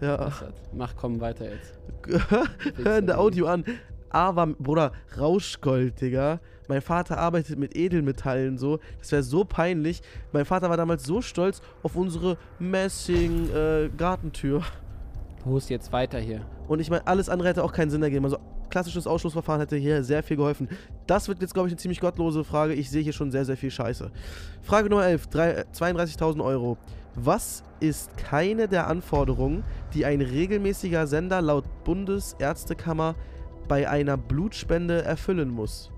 Ja. 0.00 0.32
Mach, 0.72 0.94
komm 0.96 1.20
weiter 1.20 1.46
jetzt. 1.50 1.78
Hör 2.82 2.98
in 2.98 3.06
der 3.06 3.18
Audio 3.20 3.46
an. 3.46 3.64
A 4.10 4.36
war, 4.36 4.46
Bruder, 4.46 4.92
Rauschgold, 5.18 6.00
Digga. 6.00 6.40
Mein 6.68 6.80
Vater 6.80 7.18
arbeitet 7.18 7.58
mit 7.58 7.76
Edelmetallen 7.76 8.58
so. 8.58 8.78
Das 8.98 9.12
wäre 9.12 9.22
so 9.22 9.44
peinlich. 9.44 10.02
Mein 10.32 10.44
Vater 10.44 10.70
war 10.70 10.76
damals 10.76 11.04
so 11.04 11.20
stolz 11.22 11.60
auf 11.82 11.96
unsere 11.96 12.36
Messing-Gartentür. 12.58 14.62
Wo 15.44 15.58
ist 15.58 15.68
jetzt 15.68 15.92
weiter 15.92 16.18
hier? 16.18 16.40
Und 16.68 16.80
ich 16.80 16.88
meine, 16.90 17.06
alles 17.06 17.28
andere 17.28 17.48
hätte 17.48 17.64
auch 17.64 17.72
keinen 17.72 17.90
Sinn 17.90 18.02
ergeben. 18.02 18.24
Also 18.24 18.38
klassisches 18.70 19.06
Ausschlussverfahren 19.06 19.60
hätte 19.60 19.76
hier 19.76 20.02
sehr 20.02 20.22
viel 20.22 20.38
geholfen. 20.38 20.68
Das 21.06 21.28
wird 21.28 21.42
jetzt, 21.42 21.52
glaube 21.52 21.68
ich, 21.68 21.72
eine 21.74 21.78
ziemlich 21.78 22.00
gottlose 22.00 22.44
Frage. 22.44 22.72
Ich 22.72 22.90
sehe 22.90 23.02
hier 23.02 23.12
schon 23.12 23.30
sehr, 23.30 23.44
sehr 23.44 23.56
viel 23.56 23.70
Scheiße. 23.70 24.10
Frage 24.62 24.88
Nummer 24.88 25.06
11, 25.06 25.26
drei- 25.28 25.50
äh, 25.52 25.64
32.000 25.72 26.42
Euro. 26.42 26.78
Was 27.14 27.62
ist 27.80 28.16
keine 28.16 28.66
der 28.66 28.88
Anforderungen, 28.88 29.62
die 29.92 30.06
ein 30.06 30.22
regelmäßiger 30.22 31.06
Sender 31.06 31.42
laut 31.42 31.64
Bundesärztekammer 31.84 33.14
bei 33.68 33.88
einer 33.88 34.16
Blutspende 34.16 35.02
erfüllen 35.02 35.50
muss? 35.50 35.90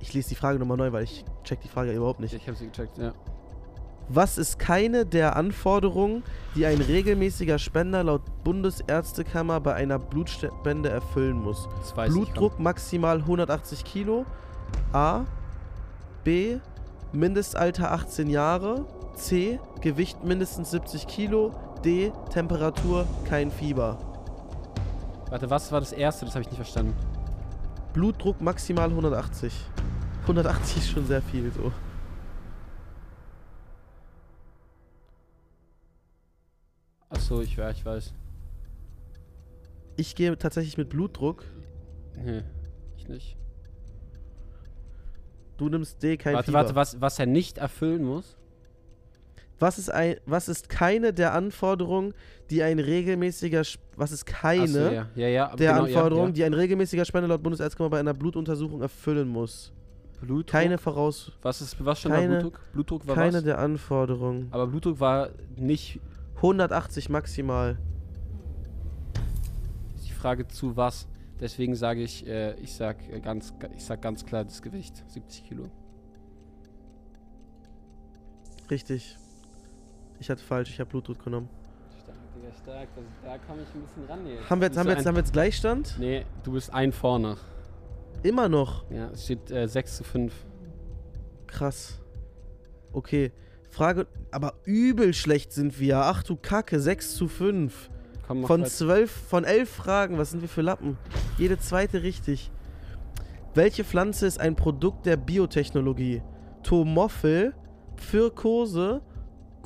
Ich 0.00 0.12
lese 0.12 0.30
die 0.30 0.34
Frage 0.34 0.58
nochmal 0.58 0.76
neu, 0.76 0.92
weil 0.92 1.04
ich 1.04 1.24
check 1.44 1.60
die 1.60 1.68
Frage 1.68 1.92
überhaupt 1.92 2.20
nicht. 2.20 2.34
Ich 2.34 2.46
habe 2.46 2.56
sie 2.56 2.66
gecheckt, 2.66 2.98
ja. 2.98 3.12
Was 4.08 4.38
ist 4.38 4.60
keine 4.60 5.04
der 5.04 5.34
Anforderungen, 5.34 6.22
die 6.54 6.64
ein 6.64 6.80
regelmäßiger 6.80 7.58
Spender 7.58 8.04
laut 8.04 8.22
Bundesärztekammer 8.44 9.58
bei 9.60 9.74
einer 9.74 9.98
Blutspende 9.98 10.90
erfüllen 10.90 11.42
muss? 11.42 11.68
Blutdruck 12.06 12.60
maximal 12.60 13.18
180 13.18 13.84
Kilo. 13.84 14.24
A. 14.92 15.24
B. 16.22 16.58
Mindestalter 17.12 17.90
18 17.90 18.30
Jahre. 18.30 18.86
C. 19.14 19.58
Gewicht 19.80 20.22
mindestens 20.22 20.70
70 20.70 21.08
Kilo. 21.08 21.52
D. 21.84 22.12
Temperatur 22.30 23.06
kein 23.28 23.50
Fieber. 23.50 23.98
Warte, 25.30 25.50
was 25.50 25.72
war 25.72 25.80
das 25.80 25.92
erste? 25.92 26.24
Das 26.24 26.34
habe 26.34 26.42
ich 26.42 26.48
nicht 26.48 26.58
verstanden. 26.58 26.94
Blutdruck 27.96 28.42
maximal 28.42 28.90
180. 28.90 29.54
180 30.24 30.76
ist 30.76 30.90
schon 30.90 31.06
sehr 31.06 31.22
viel 31.22 31.50
so. 31.50 31.72
Achso, 37.08 37.40
ich, 37.40 37.56
ja, 37.56 37.70
ich 37.70 37.82
weiß. 37.86 38.12
Ich 39.96 40.14
gehe 40.14 40.36
tatsächlich 40.36 40.76
mit 40.76 40.90
Blutdruck. 40.90 41.44
Nee, 42.16 42.42
ich 42.98 43.08
nicht. 43.08 43.38
Du 45.56 45.70
nimmst 45.70 46.02
D, 46.02 46.18
kein 46.18 46.34
warte, 46.34 46.44
Fieber. 46.44 46.58
warte, 46.58 46.74
was, 46.74 47.00
was 47.00 47.18
er 47.18 47.24
nicht 47.24 47.56
erfüllen 47.56 48.04
muss? 48.04 48.35
Was 49.58 49.78
ist, 49.78 49.90
ein, 49.90 50.16
was 50.26 50.48
ist 50.48 50.68
keine 50.68 51.14
der 51.14 51.32
Anforderungen, 51.32 52.12
die 52.50 52.62
ein 52.62 52.78
regelmäßiger, 52.78 53.62
was 53.96 54.12
ist 54.12 54.26
keine 54.26 54.62
Achso, 54.64 54.78
ja. 54.90 55.08
Ja, 55.14 55.28
ja, 55.28 55.56
der 55.56 55.72
genau, 55.72 55.84
Anforderungen, 55.86 56.34
die 56.34 56.44
ein 56.44 56.52
regelmäßiger 56.52 57.04
Spender 57.06 57.28
laut 57.28 57.42
Bundesärztekammer 57.42 57.88
bei 57.90 58.00
einer 58.00 58.12
Blutuntersuchung 58.12 58.82
erfüllen 58.82 59.28
muss? 59.28 59.72
Blutdruck. 60.20 60.46
Keine 60.52 60.76
Voraus, 60.78 61.32
Was 61.42 61.60
ist, 61.62 61.82
was 61.84 62.00
stand 62.00 62.14
keine- 62.14 62.28
Blutdruck? 62.40 62.60
Blutdruck 62.72 63.06
war 63.08 63.14
keine 63.14 63.38
was? 63.38 63.44
der 63.44 63.58
Anforderungen. 63.58 64.48
Aber 64.50 64.66
Blutdruck 64.66 65.00
war 65.00 65.30
nicht 65.56 66.00
180 66.36 67.08
maximal. 67.08 67.78
die 70.06 70.12
Frage 70.12 70.46
zu 70.48 70.76
was. 70.76 71.06
Deswegen 71.40 71.74
sage 71.76 72.02
ich, 72.02 72.26
äh, 72.26 72.54
ich 72.60 72.74
sag 72.74 72.96
äh, 73.10 73.20
ganz, 73.20 73.52
ich 73.76 73.84
sag 73.84 74.00
ganz 74.02 74.24
klar 74.24 74.44
das 74.44 74.60
Gewicht, 74.62 75.02
70 75.08 75.44
Kilo. 75.44 75.70
Richtig. 78.70 79.16
Ich 80.20 80.30
hatte 80.30 80.42
falsch, 80.42 80.70
ich 80.70 80.80
habe 80.80 80.90
Blutdruck 80.90 81.22
genommen. 81.22 81.48
Stark, 82.02 82.16
Digga, 82.34 82.52
stark. 82.62 82.88
Das, 82.94 83.04
da 83.24 83.38
komme 83.38 83.62
ich 83.62 83.74
ein 83.74 83.82
bisschen 83.82 84.04
ran 84.06 84.26
jetzt. 84.26 84.50
Haben 84.50 84.60
wir 84.60 84.68
jetzt, 84.68 84.78
haben 84.78 84.86
wir 84.88 84.94
jetzt, 84.94 85.06
haben 85.06 85.14
wir 85.14 85.20
jetzt 85.20 85.32
Gleichstand? 85.32 85.96
Nee, 85.98 86.24
du 86.42 86.52
bist 86.52 86.72
ein 86.72 86.92
vorne. 86.92 87.36
Immer 88.22 88.48
noch. 88.48 88.90
Ja, 88.90 89.10
es 89.10 89.24
steht 89.24 89.50
äh, 89.50 89.68
6 89.68 89.98
zu 89.98 90.04
5. 90.04 90.32
Krass. 91.46 92.00
Okay. 92.92 93.32
Frage. 93.70 94.06
Aber 94.30 94.54
übel 94.64 95.12
schlecht 95.12 95.52
sind 95.52 95.78
wir. 95.78 95.98
Ach 95.98 96.22
du 96.22 96.36
Kacke, 96.36 96.80
6 96.80 97.14
zu 97.14 97.28
5. 97.28 97.90
Komm, 98.26 98.44
Von 98.44 98.62
weiter. 98.62 98.70
12, 98.70 99.10
von 99.10 99.44
11 99.44 99.70
Fragen, 99.70 100.18
was 100.18 100.30
sind 100.30 100.40
wir 100.40 100.48
für 100.48 100.62
Lappen? 100.62 100.98
Jede 101.38 101.58
zweite 101.58 102.02
richtig. 102.02 102.50
Welche 103.54 103.84
Pflanze 103.84 104.26
ist 104.26 104.40
ein 104.40 104.56
Produkt 104.56 105.06
der 105.06 105.16
Biotechnologie? 105.16 106.22
Tomoffel, 106.62 107.54
Pfirkose, 107.96 109.00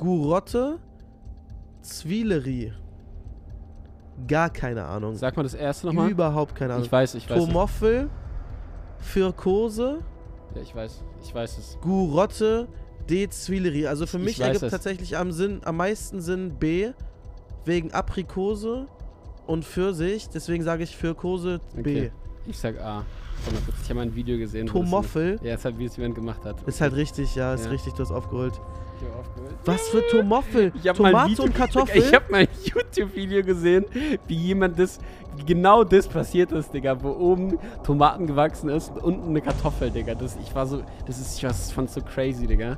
Gurotte, 0.01 0.79
Zwieleri. 1.83 2.73
Gar 4.27 4.49
keine 4.49 4.83
Ahnung. 4.85 5.15
Sag 5.15 5.37
mal 5.37 5.43
das 5.43 5.53
erste 5.53 5.87
nochmal. 5.87 6.09
Überhaupt 6.09 6.55
keine 6.55 6.73
Ahnung. 6.73 6.85
Ich 6.85 6.91
weiß, 6.91 7.15
ich 7.15 7.29
weiß. 7.29 7.37
Tomoffel, 7.45 8.09
Pfirkose, 8.99 9.99
Ja, 10.55 10.61
ich 10.61 10.75
weiß, 10.75 11.03
ich 11.23 11.33
weiß 11.33 11.57
es. 11.59 11.77
Gurotte, 11.81 12.67
D. 13.09 13.29
Zwieleri. 13.29 13.85
Also 13.87 14.05
für 14.07 14.17
Ich 14.17 14.23
mich 14.25 14.39
ergibt 14.41 14.63
es. 14.63 14.71
tatsächlich 14.71 15.17
am, 15.17 15.31
Sinn, 15.31 15.61
am 15.65 15.77
meisten 15.77 16.19
Sinn 16.19 16.55
B, 16.59 16.91
wegen 17.65 17.93
Aprikose 17.93 18.87
und 19.47 19.63
Pfirsich. 19.65 20.29
Deswegen 20.29 20.63
sage 20.63 20.83
ich 20.83 20.97
Pfirkose 20.97 21.59
B. 21.75 21.79
Okay. 21.79 22.11
Ich 22.47 22.57
sag 22.57 22.79
A. 22.79 23.03
Warte 23.43 23.55
mal 23.55 23.61
kurz, 23.65 23.77
Ich 23.83 23.85
habe 23.85 23.95
mal 23.95 24.01
ein 24.01 24.15
Video 24.15 24.37
gesehen. 24.37 24.65
das- 24.65 24.73
Tomoffel 24.73 25.39
Ja, 25.43 25.53
es 25.53 25.63
hat, 25.65 25.77
wie 25.77 25.85
es 25.85 25.95
jemand 25.97 26.15
gemacht 26.15 26.43
hat. 26.43 26.61
ist 26.67 26.81
halt 26.81 26.95
richtig, 26.95 27.35
ja, 27.35 27.53
ist 27.53 27.65
Ja. 27.65 27.71
richtig, 27.71 27.93
du 27.93 28.03
hast 28.03 28.11
aufgeholt. 28.11 28.59
Was 29.65 29.89
für 29.89 30.05
Tomoffel? 30.07 30.71
Ich 30.75 30.87
hab 30.87 30.99
mal 30.99 31.07
ein 31.07 31.13
Tomate 31.13 31.31
Video, 31.31 31.43
und 31.43 31.55
Kartoffel? 31.55 31.97
Ich 31.97 32.13
habe 32.13 32.31
mal 32.31 32.37
ein 32.39 32.47
YouTube-Video 32.63 33.43
gesehen, 33.43 33.85
wie 34.27 34.35
jemand 34.35 34.79
das, 34.79 34.99
wie 35.37 35.45
genau 35.45 35.83
das 35.83 36.07
passiert 36.07 36.51
ist, 36.51 36.73
Digga, 36.73 37.01
wo 37.01 37.09
oben 37.11 37.59
Tomaten 37.83 38.27
gewachsen 38.27 38.69
ist 38.69 38.89
und 38.89 39.01
unten 39.01 39.29
eine 39.29 39.41
Kartoffel, 39.41 39.91
Digga. 39.91 40.15
Das, 40.15 40.37
ich 40.41 40.53
war 40.55 40.65
so, 40.65 40.83
das 41.05 41.19
ist, 41.19 41.37
ich 41.37 41.43
was 41.43 41.71
fand 41.71 41.89
so 41.91 42.01
crazy, 42.01 42.47
Digga. 42.47 42.77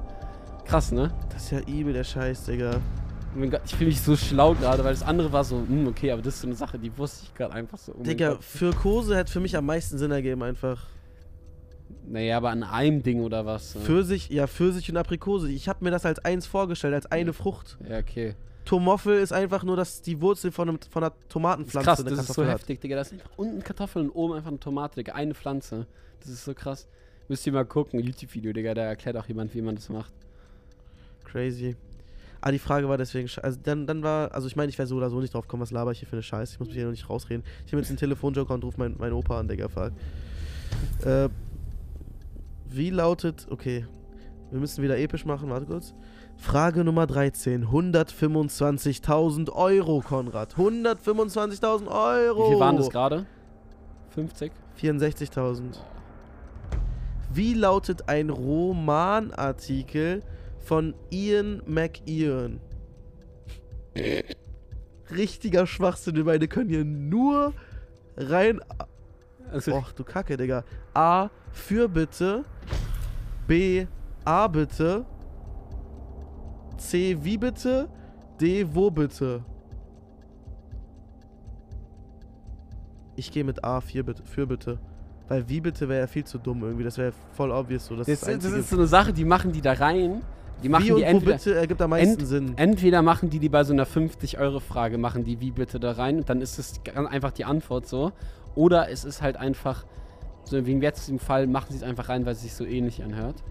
Krass, 0.65 0.91
ne? 0.91 1.13
Das 1.31 1.43
ist 1.43 1.51
ja 1.51 1.59
übel, 1.62 1.93
der 1.93 2.03
Scheiß, 2.03 2.45
Digga. 2.45 2.81
Oh 3.36 3.39
mein 3.39 3.49
Gott, 3.49 3.62
ich 3.65 3.75
fühle 3.75 3.89
mich 3.89 4.01
so 4.01 4.15
schlau 4.15 4.53
gerade, 4.53 4.83
weil 4.83 4.93
das 4.93 5.03
andere 5.03 5.31
war 5.31 5.43
so, 5.43 5.55
hm, 5.55 5.88
okay, 5.88 6.12
aber 6.12 6.21
das 6.21 6.36
ist 6.36 6.41
so 6.41 6.47
eine 6.47 6.55
Sache, 6.55 6.77
die 6.77 6.95
wusste 6.97 7.25
ich 7.25 7.33
gerade 7.33 7.53
einfach 7.53 7.77
so. 7.77 7.93
Oh 7.97 8.03
Digga, 8.03 8.33
Gott. 8.33 8.43
Pfirkose 8.43 9.15
hätte 9.17 9.31
für 9.31 9.39
mich 9.39 9.57
am 9.57 9.65
meisten 9.65 9.97
Sinn 9.97 10.12
ergeben, 10.12 10.43
einfach. 10.43 10.86
Naja, 12.08 12.38
aber 12.38 12.49
an 12.49 12.63
einem 12.63 13.01
Ding 13.03 13.21
oder 13.21 13.45
was? 13.45 13.75
ne? 13.75 13.82
Pfirsich, 13.82 14.29
ja, 14.29 14.47
Pfirsich 14.47 14.89
und 14.89 14.97
Aprikose. 14.97 15.49
Ich 15.51 15.67
habe 15.69 15.84
mir 15.84 15.91
das 15.91 16.06
als 16.06 16.19
eins 16.19 16.45
vorgestellt, 16.45 16.93
als 16.93 17.06
eine 17.08 17.34
Frucht. 17.34 17.77
Ja, 17.89 17.99
okay. 17.99 18.36
Tomoffel 18.65 19.17
ist 19.19 19.34
einfach 19.34 19.63
nur, 19.63 19.75
dass 19.75 20.01
die 20.01 20.21
Wurzel 20.21 20.51
von, 20.51 20.69
einem, 20.69 20.79
von 20.89 21.03
einer 21.03 21.10
Das 21.12 21.19
ist 21.21 21.32
Tomatenpflanze 21.32 21.86
krass, 21.86 22.03
das 22.06 22.29
ist 22.29 22.34
so 22.34 22.43
hat. 22.45 22.51
heftig, 22.51 22.79
Digga. 22.82 22.95
Da 22.95 23.01
ist 23.01 23.12
einfach 23.13 23.29
unten 23.36 23.62
Kartoffeln 23.63 24.10
und 24.10 24.15
oben 24.15 24.34
einfach 24.36 24.49
eine 24.49 24.60
Tomate, 24.60 24.95
Digga. 24.95 25.13
Eine 25.13 25.34
Pflanze. 25.34 25.86
Das 26.21 26.29
ist 26.29 26.45
so 26.45 26.53
krass. 26.53 26.88
Müsst 27.27 27.45
ihr 27.45 27.53
mal 27.53 27.65
gucken, 27.65 27.99
YouTube-Video, 27.99 28.53
Digga. 28.53 28.73
Da 28.73 28.84
erklärt 28.84 29.17
auch 29.17 29.27
jemand, 29.27 29.53
wie 29.53 29.62
man 29.62 29.75
das 29.75 29.89
macht. 29.89 30.13
Crazy. 31.25 31.75
Ah, 32.39 32.51
die 32.51 32.60
Frage 32.60 32.89
war 32.89 32.97
deswegen, 32.97 33.29
also 33.41 33.58
dann, 33.63 33.88
dann 33.88 34.03
war, 34.03 34.34
also 34.34 34.47
ich 34.47 34.56
meine, 34.58 34.69
ich 34.69 34.77
wäre 34.77 34.88
so 34.88 34.97
oder 34.97 35.10
so 35.10 35.19
nicht 35.21 35.34
drauf 35.34 35.43
gekommen, 35.47 35.62
was 35.62 35.71
laber 35.71 35.91
ich 35.91 35.99
hier 35.99 36.08
für 36.08 36.17
eine 36.17 36.23
Scheiße. 36.23 36.53
Ich 36.53 36.60
muss 36.60 36.67
mich 36.67 36.75
hier 36.75 36.86
noch 36.86 36.91
nicht 36.91 37.10
rausreden. 37.10 37.43
Ich 37.65 37.71
nehme 37.71 37.82
jetzt 37.82 37.89
einen 37.89 37.97
Telefonjoker 37.97 38.53
und 38.53 38.63
rufe 38.65 38.79
meinen 38.79 38.95
mein 38.99 39.13
Opa 39.13 39.39
an, 39.39 39.47
Digga, 39.47 39.69
fuck. 39.69 39.91
Äh, 41.06 41.29
wie 42.75 42.89
lautet, 42.89 43.47
okay, 43.49 43.86
wir 44.51 44.59
müssen 44.59 44.83
wieder 44.83 44.97
episch 44.97 45.25
machen, 45.25 45.49
warte 45.49 45.65
kurz. 45.65 45.93
Frage 46.38 46.83
Nummer 46.83 47.07
13, 47.07 47.67
125.000 47.67 49.51
Euro, 49.51 50.01
Konrad. 50.01 50.53
125.000 50.55 51.88
Euro. 51.88 52.43
Wie 52.45 52.49
viel 52.51 52.59
waren 52.59 52.77
das 52.77 52.89
gerade? 52.89 53.25
50? 54.09 54.51
64.000. 54.79 55.79
Wie 57.33 57.53
lautet 57.53 58.09
ein 58.09 58.29
Romanartikel 58.29 60.21
von 60.59 60.93
Ian 61.09 61.63
McEwan? 61.65 62.59
Richtiger 65.09 65.65
Schwachsinn, 65.65 66.15
wir 66.15 66.25
beide 66.25 66.47
können 66.47 66.69
hier 66.69 66.86
nur 66.86 67.53
rein. 68.17 68.59
Also, 69.53 69.73
Och, 69.75 69.91
du 69.93 70.03
Kacke, 70.03 70.35
Digga. 70.37 70.63
A. 70.93 71.29
Für 71.51 71.87
bitte. 71.87 72.43
B. 73.47 73.85
A 74.25 74.47
bitte. 74.47 75.05
C. 76.77 77.17
Wie 77.21 77.37
bitte. 77.37 77.87
D. 78.41 78.65
Wo 78.73 78.89
bitte. 78.91 79.43
Ich 83.15 83.31
gehe 83.31 83.43
mit 83.43 83.63
A. 83.63 83.79
Für 83.81 84.03
bitte. 84.03 84.23
Für 84.25 84.47
bitte. 84.47 84.79
Weil 85.27 85.47
wie 85.47 85.61
bitte 85.61 85.87
wäre 85.87 86.01
ja 86.01 86.07
viel 86.07 86.23
zu 86.25 86.37
dumm 86.37 86.63
irgendwie. 86.63 86.83
Das 86.83 86.97
wäre 86.97 87.13
voll 87.33 87.51
obvious 87.51 87.85
so. 87.85 87.95
Das, 87.95 88.07
das, 88.07 88.23
ist 88.27 88.43
das 88.45 88.51
ist 88.51 88.69
so 88.69 88.75
eine 88.75 88.87
Sache, 88.87 89.13
die 89.13 89.23
machen 89.25 89.51
die 89.51 89.61
da 89.61 89.73
rein. 89.73 90.21
Die 90.61 90.69
machen 90.69 90.83
wie 90.83 90.87
die 90.87 90.93
und 90.93 90.99
wo 91.01 91.05
entweder, 91.05 91.33
bitte 91.37 91.55
ergibt 91.55 91.81
am 91.81 91.89
meisten 91.89 92.19
Ent- 92.19 92.27
Sinn. 92.27 92.53
entweder 92.57 93.01
machen 93.01 93.29
die 93.29 93.39
die 93.39 93.49
bei 93.49 93.63
so 93.63 93.73
einer 93.73 93.85
50-Euro-Frage, 93.85 94.97
machen 94.97 95.23
die 95.25 95.39
wie 95.41 95.51
bitte 95.51 95.79
da 95.79 95.91
rein 95.91 96.17
und 96.19 96.29
dann 96.29 96.39
ist 96.41 96.57
es 96.57 96.79
einfach 96.95 97.31
die 97.31 97.43
Antwort 97.45 97.85
so. 97.85 98.11
Oder 98.55 98.89
es 98.89 99.03
ist 99.03 99.21
halt 99.21 99.37
einfach, 99.37 99.85
so 100.43 100.65
wie 100.65 100.71
im 100.71 100.81
jetzigen 100.81 101.19
Fall, 101.19 101.47
machen 101.47 101.67
sie 101.69 101.77
es 101.77 101.83
einfach 101.83 102.09
rein, 102.09 102.25
weil 102.25 102.33
es 102.33 102.41
sich 102.41 102.53
so 102.53 102.65
ähnlich 102.65 103.03
anhört. 103.03 103.43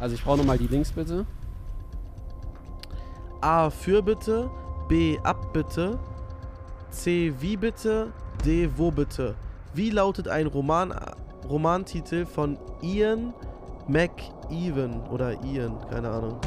Also 0.00 0.14
ich 0.14 0.24
brauche 0.24 0.38
nochmal 0.38 0.58
die 0.58 0.66
Links 0.66 0.92
bitte. 0.92 1.26
A. 3.40 3.70
Für 3.70 4.02
bitte. 4.02 4.50
B. 4.88 5.18
Ab 5.22 5.52
bitte. 5.52 5.98
C. 6.90 7.32
Wie 7.40 7.56
bitte. 7.56 8.12
D. 8.44 8.70
Wo 8.76 8.90
bitte. 8.90 9.34
Wie 9.74 9.90
lautet 9.90 10.28
ein 10.28 10.46
Roman, 10.46 10.94
Romantitel 11.48 12.26
von 12.26 12.58
Ian 12.80 13.34
McEwan 13.88 15.06
oder 15.08 15.42
Ian, 15.44 15.78
keine 15.90 16.08
Ahnung. 16.08 16.40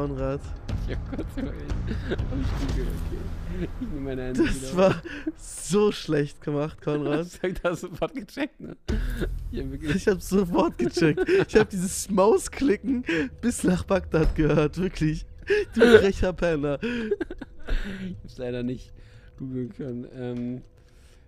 Konrad, 0.00 0.40
Ich 0.88 0.96
hab 0.96 1.10
kurz. 1.10 1.26
Am 1.36 2.44
Spiegel, 2.44 2.86
okay. 2.86 3.68
Ich 3.82 3.88
nehme 3.88 4.00
meine 4.00 4.22
Hände 4.22 4.44
das 4.44 4.54
wieder 4.72 4.76
war 4.78 5.02
so 5.36 5.92
schlecht 5.92 6.40
gemacht, 6.40 6.80
Konrad. 6.80 7.26
Hast 7.42 7.42
du 7.42 7.74
sofort 7.74 8.14
gecheckt, 8.14 8.58
ne? 8.60 8.76
Ich 9.52 9.60
hab. 9.60 9.94
Ich 9.96 10.08
hab's 10.08 10.28
sofort 10.30 10.78
gecheckt. 10.78 11.20
Ich 11.48 11.54
hab 11.54 11.68
dieses 11.68 12.08
Mausklicken 12.08 13.04
bis 13.42 13.62
nach 13.62 13.84
Bagdad 13.84 14.34
gehört, 14.36 14.78
wirklich. 14.78 15.26
Du 15.74 15.82
frecher 15.98 16.32
Penner. 16.32 16.78
Ich 16.82 18.16
hab's 18.22 18.38
leider 18.38 18.62
nicht 18.62 18.90
googeln 19.38 19.68
können. 19.74 20.06
Ähm, 20.14 20.62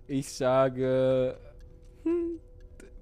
ich 0.09 0.33
sage. 0.33 1.37
hm, 2.05 2.39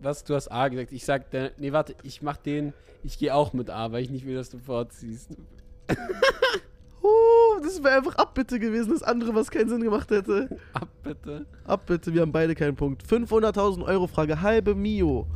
Was? 0.00 0.24
Du 0.24 0.34
hast 0.34 0.48
A 0.50 0.66
gesagt. 0.66 0.90
Ich 0.90 1.04
sag. 1.04 1.26
Nee, 1.58 1.70
warte, 1.70 1.94
ich 2.02 2.22
mach 2.22 2.38
den. 2.38 2.72
Ich 3.04 3.18
gehe 3.18 3.32
auch 3.36 3.52
mit 3.52 3.70
A, 3.70 3.92
weil 3.92 4.02
ich 4.02 4.10
nicht 4.10 4.26
will, 4.26 4.34
dass 4.34 4.50
du 4.50 4.58
vorziehst. 4.58 5.30
Uh, 7.02 7.62
das 7.62 7.82
wäre 7.82 7.96
einfach 7.96 8.16
Abbitte 8.16 8.58
gewesen, 8.58 8.90
das 8.90 9.02
andere, 9.02 9.34
was 9.34 9.50
keinen 9.50 9.70
Sinn 9.70 9.82
gemacht 9.82 10.10
hätte. 10.10 10.50
Ab, 10.74 10.88
bitte. 11.02 11.46
Abbitte, 11.64 12.12
wir 12.12 12.20
haben 12.20 12.32
beide 12.32 12.54
keinen 12.54 12.76
Punkt. 12.76 13.02
500.000 13.02 13.84
Euro 13.84 14.06
Frage, 14.06 14.42
halbe 14.42 14.74
Mio. 14.74 15.26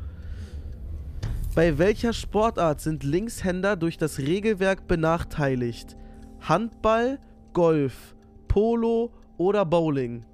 Bei 1.54 1.78
welcher 1.78 2.12
Sportart 2.12 2.80
sind 2.80 3.02
Linkshänder 3.02 3.76
durch 3.76 3.96
das 3.96 4.18
Regelwerk 4.18 4.86
benachteiligt? 4.86 5.96
Handball, 6.40 7.18
Golf, 7.54 8.14
Polo 8.46 9.12
oder 9.38 9.64
Bowling? 9.64 10.26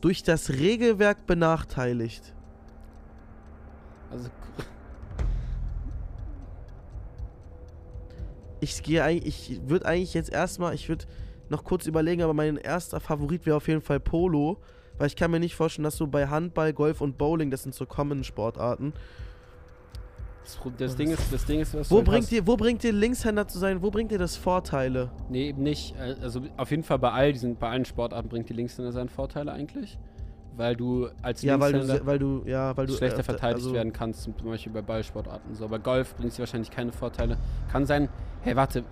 Durch 0.00 0.22
das 0.22 0.48
Regelwerk 0.48 1.26
benachteiligt. 1.26 2.32
Also. 4.10 4.30
Ich 8.60 8.82
gehe 8.82 9.02
eigentlich, 9.02 9.50
ich 9.52 9.60
würde 9.68 9.86
eigentlich 9.86 10.14
jetzt 10.14 10.30
erstmal, 10.32 10.74
ich 10.74 10.88
würde 10.88 11.04
noch 11.48 11.64
kurz 11.64 11.86
überlegen, 11.86 12.22
aber 12.22 12.34
mein 12.34 12.56
erster 12.56 13.00
Favorit 13.00 13.46
wäre 13.46 13.56
auf 13.56 13.68
jeden 13.68 13.80
Fall 13.80 14.00
Polo, 14.00 14.58
weil 14.98 15.06
ich 15.06 15.16
kann 15.16 15.30
mir 15.30 15.40
nicht 15.40 15.54
vorstellen, 15.56 15.84
dass 15.84 15.96
so 15.96 16.06
bei 16.06 16.26
Handball, 16.28 16.72
Golf 16.72 17.00
und 17.00 17.16
Bowling, 17.18 17.50
das 17.50 17.62
sind 17.62 17.74
so 17.74 17.86
Common 17.86 18.22
Sportarten. 18.24 18.92
Das, 20.44 20.58
das, 20.78 20.96
Ding 20.96 21.10
ist, 21.10 21.32
das 21.32 21.44
Ding 21.44 21.60
ist, 21.60 21.74
was 21.74 21.90
Wo 21.90 22.02
bringt 22.02 22.30
dir, 22.30 22.44
wo 22.46 22.56
bringt 22.56 22.82
dir 22.82 22.92
Linkshänder 22.92 23.46
zu 23.46 23.58
sein, 23.58 23.82
wo 23.82 23.90
bringt 23.90 24.10
dir 24.10 24.18
das 24.18 24.36
Vorteile? 24.36 25.10
Nee, 25.28 25.50
eben 25.50 25.62
nicht. 25.62 25.94
Äh, 25.96 26.16
Also 26.22 26.42
auf 26.56 26.70
jeden 26.70 26.82
Fall 26.82 26.98
bei 26.98 27.12
all 27.12 27.32
diesen, 27.32 27.56
bei 27.56 27.68
allen 27.70 27.84
Sportarten 27.84 28.28
bringt 28.28 28.48
die 28.48 28.52
Linkshänder 28.54 28.90
seinen 28.90 29.08
Vorteile 29.10 29.52
eigentlich. 29.52 29.96
Weil 30.56 30.74
du 30.74 31.08
als 31.22 31.42
Ja, 31.42 31.60
weil 31.60 31.72
du, 31.72 31.78
Linkshänder 31.78 32.06
weil 32.06 32.18
du, 32.18 32.42
ja, 32.46 32.76
weil 32.76 32.86
du 32.86 32.94
schlechter 32.94 33.20
öfter- 33.20 33.32
verteidigt 33.34 33.64
also- 33.66 33.74
werden 33.74 33.92
kannst, 33.92 34.22
zum 34.24 34.34
Beispiel 34.42 34.72
bei 34.72 34.82
Ballsportarten. 34.82 35.54
So, 35.54 35.68
bei 35.68 35.78
Golf 35.78 36.16
bringt 36.16 36.32
sie 36.32 36.40
wahrscheinlich 36.40 36.70
keine 36.70 36.90
Vorteile. 36.90 37.36
Kann 37.70 37.86
sein, 37.86 38.08
hey, 38.42 38.56
warte, 38.56 38.84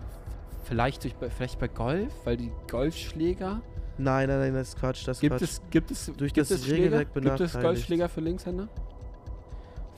vielleicht, 0.65 1.05
durch, 1.05 1.15
vielleicht 1.37 1.59
bei 1.59 1.69
Golf, 1.69 2.13
weil 2.25 2.37
die 2.37 2.51
Golfschläger. 2.71 3.61
Nein, 4.01 4.29
nein, 4.29 4.39
nein, 4.39 4.55
das 4.55 4.69
ist 4.69 4.79
Quatsch, 4.79 5.07
das 5.09 5.17
ist 5.17 5.21
Gibt 5.21 5.33
Quatsch. 5.39 5.43
es, 5.43 5.63
gibt 5.71 5.91
es, 5.91 6.07
Durch 6.17 6.33
gibt 6.33 6.51
das 6.51 6.59
es 6.59 6.65
Schläger? 6.65 6.85
Regelwerk 6.85 7.15
Gibt 7.15 7.17
es 7.17 7.23
benachteiligt. 7.39 7.63
Golfschläger 7.63 8.09
für 8.09 8.21
Linkshänder? 8.21 8.69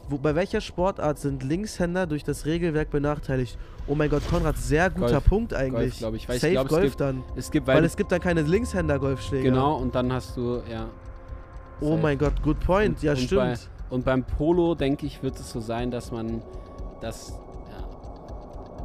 Wo, 0.08 0.18
bei 0.18 0.34
welcher 0.34 0.60
Sportart 0.60 1.18
sind 1.18 1.42
Linkshänder 1.44 2.06
durch 2.06 2.24
das 2.24 2.44
Regelwerk 2.46 2.90
benachteiligt? 2.90 3.56
Oh 3.86 3.94
mein 3.94 4.10
Gott, 4.10 4.22
Konrad, 4.28 4.56
sehr 4.56 4.90
guter 4.90 5.12
Golf. 5.12 5.24
Punkt 5.24 5.54
eigentlich. 5.54 5.98
glaube 5.98 6.16
ich. 6.16 6.28
Weil 6.28 6.36
ich 6.36 6.40
Safe 6.42 6.52
glaub, 6.52 6.66
es 6.66 6.70
Golf 6.70 6.84
gibt- 6.84 7.00
dann. 7.00 7.22
Es 7.36 7.50
gibt, 7.50 7.66
Weil, 7.66 7.76
weil, 7.76 7.84
es 7.84 7.96
gibt 7.96 8.10
dann 8.10 8.20
keine 8.20 8.42
Linkshänder-Golfschläger. 8.42 9.44
genau, 9.50 9.76
und 9.76 9.94
dann 9.94 10.12
hast 10.12 10.36
du, 10.36 10.62
ja. 10.68 10.86
Oh 11.80 11.96
mein 11.96 12.18
Gott, 12.18 12.42
good 12.42 12.58
point. 12.60 12.96
Und- 12.96 13.02
ja, 13.02 13.12
und 13.12 13.18
stimmt. 13.18 13.68
Und 13.90 14.04
beim 14.04 14.24
Polo, 14.24 14.74
denke 14.74 15.06
ich, 15.06 15.22
wird 15.22 15.38
es 15.38 15.50
so 15.50 15.60
sein, 15.60 15.90
dass 15.90 16.10
man 16.12 16.42
das, 17.00 17.30
ja, 17.30 17.39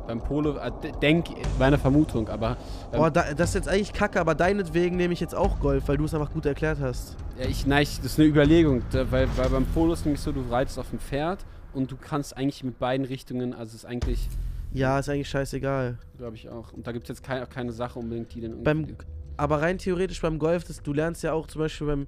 beim 0.08 0.22
Polo, 0.22 0.58
äh, 0.58 0.72
de- 0.84 0.92
denk, 1.02 1.28
meine 1.60 1.78
Vermutung, 1.78 2.30
aber 2.30 2.58
beim, 2.92 3.02
Oh, 3.02 3.10
da, 3.10 3.34
das 3.34 3.50
ist 3.50 3.56
jetzt 3.56 3.68
eigentlich 3.70 3.94
kacke, 3.94 4.20
aber 4.20 4.36
deinetwegen 4.36 4.98
nehme 4.98 5.14
ich 5.14 5.20
jetzt 5.20 5.36
auch 5.36 5.60
Golf, 5.60 5.88
weil 5.88 5.98
du 5.98 6.06
es 6.06 6.14
einfach 6.14 6.32
gut 6.32 6.46
erklärt 6.46 6.80
hast. 6.80 7.16
ja, 7.40 7.46
ich, 7.46 7.66
nein, 7.66 7.84
ich, 7.84 7.98
das 7.98 8.06
ist 8.14 8.20
eine 8.20 8.28
Überlegung, 8.28 8.82
weil, 8.92 9.28
weil 9.38 9.50
beim 9.50 9.66
Polo 9.66 9.94
ist 9.94 10.06
nämlich 10.06 10.22
so, 10.22 10.32
du 10.32 10.42
reitest 10.50 10.80
auf 10.80 10.90
dem 10.90 11.00
Pferd 11.00 11.46
und 11.74 11.92
du 11.92 11.98
kannst 11.98 12.38
eigentlich 12.38 12.64
mit 12.64 12.80
beiden 12.80 13.06
Richtungen, 13.06 13.54
also 13.54 13.70
es 13.70 13.84
ist 13.84 13.86
eigentlich, 13.86 14.28
Ja, 14.74 15.00
ist 15.00 15.10
eigentlich 15.10 15.30
scheißegal. 15.30 15.98
glaube 16.18 16.36
ich 16.36 16.50
auch, 16.50 16.72
und 16.74 16.86
da 16.88 16.92
gibt 16.92 17.06
es 17.06 17.10
jetzt 17.18 17.24
kein, 17.26 17.44
auch 17.44 17.50
keine 17.50 17.72
Sache 17.72 18.00
unbedingt, 18.00 18.34
die 18.34 18.42
dann 18.42 18.64
Beim- 18.64 18.96
Aber 19.38 19.62
rein 19.62 19.78
theoretisch 19.78 20.22
beim 20.22 20.40
Golf, 20.40 20.64
das, 20.64 20.82
du 20.82 20.94
lernst 20.94 21.24
ja 21.24 21.34
auch 21.34 21.48
zum 21.48 21.60
Beispiel 21.60 21.88
beim, 21.88 22.08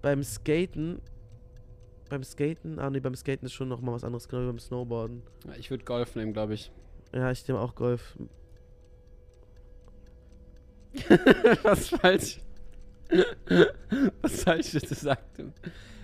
beim 0.00 0.22
Skaten. 0.22 1.00
Beim 2.08 2.24
Skaten? 2.24 2.78
Ah, 2.80 2.90
nee, 2.90 2.98
beim 2.98 3.14
Skaten 3.14 3.46
ist 3.46 3.52
schon 3.52 3.68
nochmal 3.68 3.94
was 3.94 4.02
anderes, 4.04 4.26
genau 4.28 4.42
wie 4.42 4.46
beim 4.46 4.58
Snowboarden. 4.58 5.22
ja, 5.46 5.52
ich 5.58 5.70
würde 5.70 5.84
Golf 5.84 6.16
nehmen, 6.16 6.32
glaube 6.32 6.54
ich. 6.54 6.72
Ja, 7.12 7.30
ich 7.30 7.46
nehme 7.48 7.60
auch 7.60 7.74
Golf. 7.74 8.16
Was 11.62 11.88
falsch? 11.88 12.40
Was 14.22 14.42
falsch 14.42 14.72
gesagt? 14.72 15.42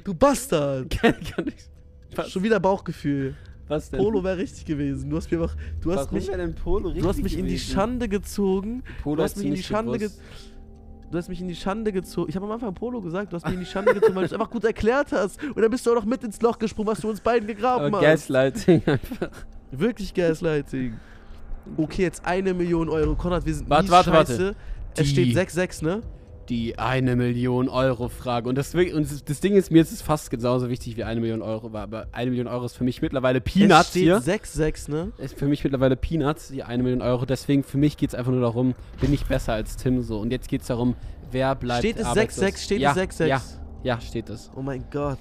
Du 0.04 0.14
Bastard! 0.14 0.90
Kann, 1.00 1.14
kann 1.20 1.48
ich, 1.48 1.54
was, 2.16 2.30
Schon 2.30 2.42
wieder 2.44 2.60
Bauchgefühl. 2.60 3.34
was 3.68 3.90
denn? 3.90 3.98
Polo 3.98 4.22
wäre 4.22 4.38
richtig 4.38 4.64
gewesen. 4.64 5.10
Du 5.10 5.16
hast 5.16 5.30
mir 5.30 5.40
einfach. 5.42 5.56
Du 5.80 5.90
hast 5.92 6.06
Warum 6.06 6.14
mich. 6.14 6.28
wäre 6.28 6.38
denn 6.38 6.54
Polo 6.54 6.90
Du 6.92 7.00
hast 7.00 7.18
richtig 7.18 7.24
mich 7.24 7.38
in 7.38 7.46
die 7.46 7.54
gewesen? 7.54 7.72
Schande 7.72 8.08
gezogen. 8.08 8.84
Polo 9.02 9.16
du 9.16 9.22
hast 9.24 9.36
mich 9.36 9.46
in 9.46 9.54
die 9.54 9.62
Schande 9.62 9.98
gewusst. 9.98 10.20
Du 11.10 11.18
hast 11.18 11.28
mich 11.28 11.40
in 11.40 11.48
die 11.48 11.54
Schande 11.56 11.92
gezogen. 11.92 12.28
Ich 12.30 12.36
habe 12.36 12.46
am 12.46 12.52
Anfang 12.52 12.74
Polo 12.74 13.00
gesagt, 13.00 13.32
du 13.32 13.36
hast 13.36 13.44
mich 13.44 13.54
in 13.54 13.60
die 13.60 13.66
Schande 13.66 13.94
gezogen, 13.94 14.14
weil 14.14 14.22
du 14.22 14.26
es 14.26 14.32
einfach 14.32 14.50
gut 14.50 14.64
erklärt 14.64 15.12
hast. 15.12 15.42
Und 15.42 15.58
dann 15.60 15.70
bist 15.70 15.84
du 15.86 15.90
auch 15.90 15.96
noch 15.96 16.04
mit 16.04 16.22
ins 16.24 16.40
Loch 16.42 16.58
gesprungen, 16.58 16.88
was 16.88 17.00
du 17.00 17.10
uns 17.10 17.20
beiden 17.20 17.46
gegraben 17.46 17.86
Aber 17.86 17.98
hast. 17.98 18.28
Gaslighting 18.28 18.82
einfach. 18.86 19.30
Wirklich 19.70 20.14
Gaslighting. 20.14 20.94
Okay, 21.76 22.02
jetzt 22.02 22.24
eine 22.24 22.54
Million 22.54 22.88
Euro. 22.88 23.14
Konrad, 23.16 23.44
wir 23.44 23.54
sind 23.54 23.68
Warte, 23.68 23.90
warte, 23.90 24.12
warte. 24.12 24.32
scheiße. 24.32 24.54
Es 24.96 25.04
Die- 25.04 25.10
steht 25.10 25.34
6-6, 25.36 25.82
ne? 25.82 26.02
Die 26.48 26.78
eine 26.78 27.16
Million 27.16 27.68
Euro 27.68 28.08
Frage. 28.08 28.48
Und 28.48 28.54
das, 28.54 28.72
und 28.72 29.28
das, 29.28 29.40
Ding 29.40 29.54
ist, 29.54 29.72
mir 29.72 29.82
ist 29.82 29.90
es 29.90 30.00
fast 30.00 30.30
genauso 30.30 30.68
wichtig 30.70 30.96
wie 30.96 31.02
eine 31.02 31.20
Million 31.20 31.42
Euro 31.42 31.72
war. 31.72 31.82
Aber 31.82 32.06
eine 32.12 32.30
Million 32.30 32.46
Euro 32.46 32.64
ist 32.66 32.76
für 32.76 32.84
mich 32.84 33.02
mittlerweile 33.02 33.40
Peanuts 33.40 33.86
es 33.86 33.90
steht 33.90 34.02
hier. 34.04 34.20
6-6, 34.22 34.88
ne? 34.88 35.12
Ist 35.18 35.36
für 35.36 35.46
mich 35.46 35.64
mittlerweile 35.64 35.96
Peanuts, 35.96 36.48
die 36.48 36.62
eine 36.62 36.84
Million 36.84 37.02
Euro. 37.02 37.26
Deswegen, 37.26 37.64
für 37.64 37.78
mich 37.78 37.96
geht 37.96 38.10
es 38.10 38.14
einfach 38.14 38.30
nur 38.30 38.42
darum, 38.42 38.76
bin 39.00 39.12
ich 39.12 39.26
besser 39.26 39.54
als 39.54 39.76
Tim 39.76 40.00
so. 40.02 40.20
Und 40.20 40.30
jetzt 40.30 40.48
geht 40.48 40.60
es 40.60 40.68
darum, 40.68 40.94
wer 41.32 41.56
bleibt 41.56 41.80
Steht 41.80 41.96
es 41.96 42.04
arbeitslos. 42.06 42.46
6-6? 42.46 42.62
Steht 42.64 42.80
ja, 42.80 42.92
es 42.92 42.96
6-6? 43.20 43.26
Ja, 43.26 43.42
ja, 43.82 44.00
steht 44.00 44.28
es. 44.30 44.48
Oh 44.54 44.62
mein 44.62 44.84
Gott. 44.92 45.18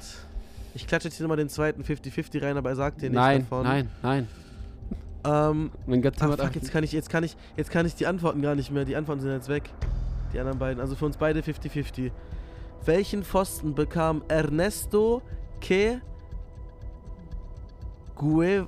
Ich 0.75 0.85
klatsche 0.87 1.07
jetzt 1.07 1.15
hier 1.15 1.23
nochmal 1.23 1.37
den 1.37 1.47
zweiten 1.47 1.83
50-50 1.83 2.43
rein, 2.43 2.57
aber 2.57 2.69
er 2.69 2.75
sagt 2.75 3.01
dir 3.01 3.09
nichts 3.09 3.15
Nein, 3.15 3.41
davon. 3.41 3.63
nein, 3.63 3.89
nein. 4.03 4.27
Ähm, 5.23 5.71
Mein 5.87 6.01
Gott, 6.01 6.15
ach 6.19 6.37
fuck, 6.37 6.53
jetzt 6.53 6.69
kann 6.71 6.83
ich, 6.83 6.91
jetzt 6.91 7.09
kann 7.09 7.23
ich, 7.23 7.35
jetzt 7.55 7.71
kann 7.71 7.85
ich 7.85 7.95
die 7.95 8.05
Antworten 8.05 8.41
gar 8.41 8.55
nicht 8.55 8.71
mehr. 8.71 8.83
Die 8.83 8.95
Antworten 8.97 9.21
sind 9.21 9.31
jetzt 9.31 9.47
weg. 9.47 9.69
Die 10.33 10.39
anderen 10.39 10.59
beiden. 10.59 10.81
Also 10.81 10.95
für 10.95 11.05
uns 11.05 11.15
beide 11.17 11.39
50-50. 11.39 12.11
Welchen 12.83 13.23
Pfosten 13.23 13.73
bekam 13.73 14.21
Ernesto 14.27 15.21
Que 15.61 16.01
Gue 18.15 18.67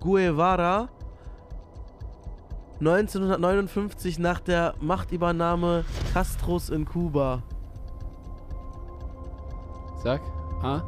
Guevara 0.00 0.88
1959 2.78 4.18
nach 4.20 4.40
der 4.40 4.74
Machtübernahme 4.80 5.84
Castros 6.12 6.70
in 6.70 6.84
Kuba? 6.84 7.42
Sag. 10.02 10.20
Ah? 10.64 10.82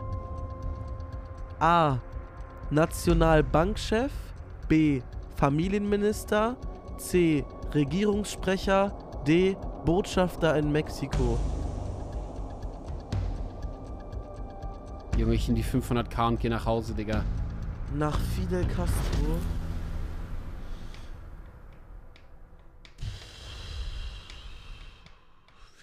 A. 1.60 1.98
Nationalbankchef. 2.70 4.10
B. 4.68 5.02
Familienminister. 5.36 6.56
C. 6.96 7.44
Regierungssprecher. 7.74 8.92
D. 9.26 9.56
Botschafter 9.84 10.56
in 10.56 10.72
Mexiko. 10.72 11.38
Junge, 15.18 15.34
ich 15.34 15.48
in 15.48 15.54
die 15.54 15.64
500k 15.64 16.28
und 16.28 16.40
geh 16.40 16.48
nach 16.48 16.64
Hause, 16.64 16.94
Digga. 16.94 17.22
Nach 17.94 18.18
Fidel 18.18 18.64
Castro. 18.64 19.38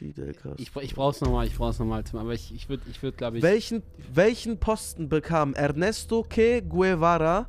Fidel 0.03 0.33
Castro. 0.33 0.55
Ich, 0.57 0.75
ich 0.83 0.95
brauch's 0.95 1.21
nochmal, 1.21 1.47
ich 1.47 1.55
brauch's 1.55 1.79
nochmal, 1.79 2.03
Tim. 2.03 2.19
Aber 2.19 2.33
ich, 2.33 2.53
ich 2.53 2.67
würde, 2.67 2.83
ich 2.91 3.01
würd, 3.01 3.17
glaube 3.17 3.37
ich. 3.37 3.43
welchen, 3.43 3.83
welchen 4.13 4.59
Posten 4.59 5.07
bekam 5.07 5.53
Ernesto 5.53 6.23
Che 6.23 6.61
Guevara 6.61 7.47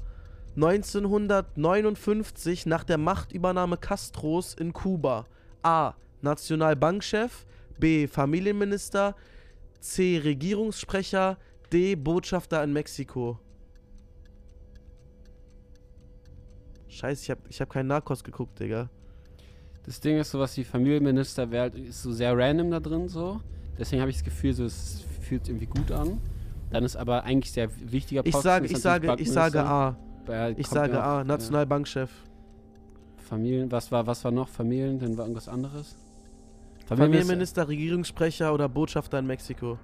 1959 0.54 2.66
nach 2.66 2.84
der 2.84 2.98
Machtübernahme 2.98 3.76
Castros 3.76 4.54
in 4.54 4.72
Kuba? 4.72 5.26
A. 5.64 5.94
Nationalbankchef. 6.22 7.44
B. 7.80 8.06
Familienminister. 8.06 9.16
C. 9.80 10.20
Regierungssprecher. 10.22 11.38
D. 11.72 11.96
Botschafter 11.96 12.62
in 12.62 12.72
Mexiko. 12.72 13.40
Scheiße, 16.86 17.24
ich 17.24 17.30
hab, 17.32 17.38
ich 17.48 17.60
hab 17.60 17.70
keinen 17.70 17.88
Narcos 17.88 18.22
geguckt, 18.22 18.60
Digga. 18.60 18.88
Das 19.86 20.00
Ding 20.00 20.18
ist, 20.18 20.30
sowas 20.30 20.56
wie 20.56 20.64
Familienminister 20.64 21.50
wäre 21.50 21.62
halt, 21.64 21.74
ist 21.74 22.02
so 22.02 22.12
sehr 22.12 22.36
random 22.36 22.70
da 22.70 22.80
drin 22.80 23.08
so. 23.08 23.40
Deswegen 23.78 24.00
habe 24.00 24.10
ich 24.10 24.16
das 24.16 24.24
Gefühl, 24.24 24.54
so, 24.54 24.64
es 24.64 25.04
fühlt 25.20 25.48
irgendwie 25.48 25.66
gut 25.66 25.92
an. 25.92 26.20
Dann 26.70 26.84
ist 26.84 26.96
aber 26.96 27.24
eigentlich 27.24 27.52
sehr 27.52 27.68
wichtiger 27.90 28.22
Ich 28.24 28.32
Posten 28.32 28.48
sage, 28.48 28.64
ist 28.64 28.72
ich 28.72 28.78
sage, 28.78 29.14
ich 29.18 29.30
sage. 29.30 29.62
A. 29.62 29.96
Ich 30.56 30.66
sage 30.66 30.94
ja 30.94 31.20
A. 31.20 31.24
Nationalbankchef. 31.24 32.10
Familien, 33.18 33.70
was 33.70 33.92
war, 33.92 34.06
was 34.06 34.24
war 34.24 34.30
noch? 34.30 34.48
Familien, 34.48 34.98
dann 34.98 35.16
war 35.18 35.24
irgendwas 35.24 35.48
anderes? 35.48 35.96
Familienminister, 36.86 37.68
Regierungssprecher 37.68 38.52
oder 38.52 38.68
Botschafter 38.68 39.18
in 39.18 39.26
Mexiko. 39.26 39.78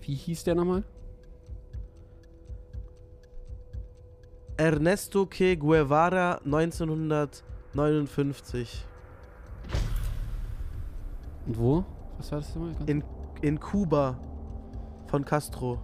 Wie 0.00 0.14
hieß 0.14 0.44
der 0.44 0.54
nochmal? 0.54 0.84
Ernesto 4.62 5.26
Che 5.26 5.56
Guevara 5.56 6.40
1959. 6.44 8.86
Und 11.46 11.58
wo? 11.58 11.84
Was 12.16 12.30
war 12.30 12.38
das 12.38 12.54
nochmal? 12.54 12.76
In, 12.86 13.02
in 13.40 13.58
Kuba 13.58 14.20
von 15.08 15.24
Castro. 15.24 15.82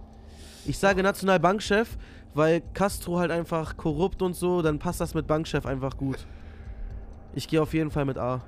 Ich 0.65 0.77
sage 0.77 1.03
Nationalbankchef, 1.03 1.97
weil 2.33 2.61
Castro 2.73 3.19
halt 3.19 3.31
einfach 3.31 3.75
korrupt 3.75 4.21
und 4.21 4.33
so, 4.33 4.61
dann 4.61 4.79
passt 4.79 5.01
das 5.01 5.13
mit 5.13 5.27
Bankchef 5.27 5.65
einfach 5.65 5.97
gut. 5.97 6.25
Ich 7.35 7.49
gehe 7.49 7.61
auf 7.61 7.73
jeden 7.73 7.91
Fall 7.91 8.05
mit 8.05 8.17
A. 8.17 8.41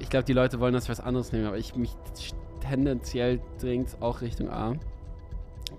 Ich 0.00 0.10
glaube, 0.10 0.24
die 0.24 0.32
Leute 0.32 0.58
wollen, 0.58 0.74
dass 0.74 0.82
ich 0.84 0.90
was 0.90 0.98
anderes 0.98 1.30
nehme, 1.30 1.46
aber 1.46 1.58
ich 1.58 1.76
mich 1.76 1.94
tendenziell 2.68 3.40
dringt 3.60 3.96
auch 4.00 4.22
Richtung 4.22 4.50
A. 4.50 4.74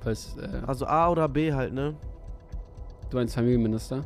Es, 0.06 0.36
äh, 0.38 0.62
Also 0.66 0.86
A 0.86 1.10
oder 1.10 1.28
B 1.28 1.54
halt, 1.54 1.74
ne? 1.74 1.96
du 3.10 3.18
meinst 3.18 3.36
Familienminister? 3.36 4.04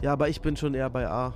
Ja, 0.00 0.12
aber 0.12 0.28
ich 0.28 0.40
bin 0.40 0.56
schon 0.56 0.74
eher 0.74 0.88
bei 0.88 1.08
A. 1.08 1.34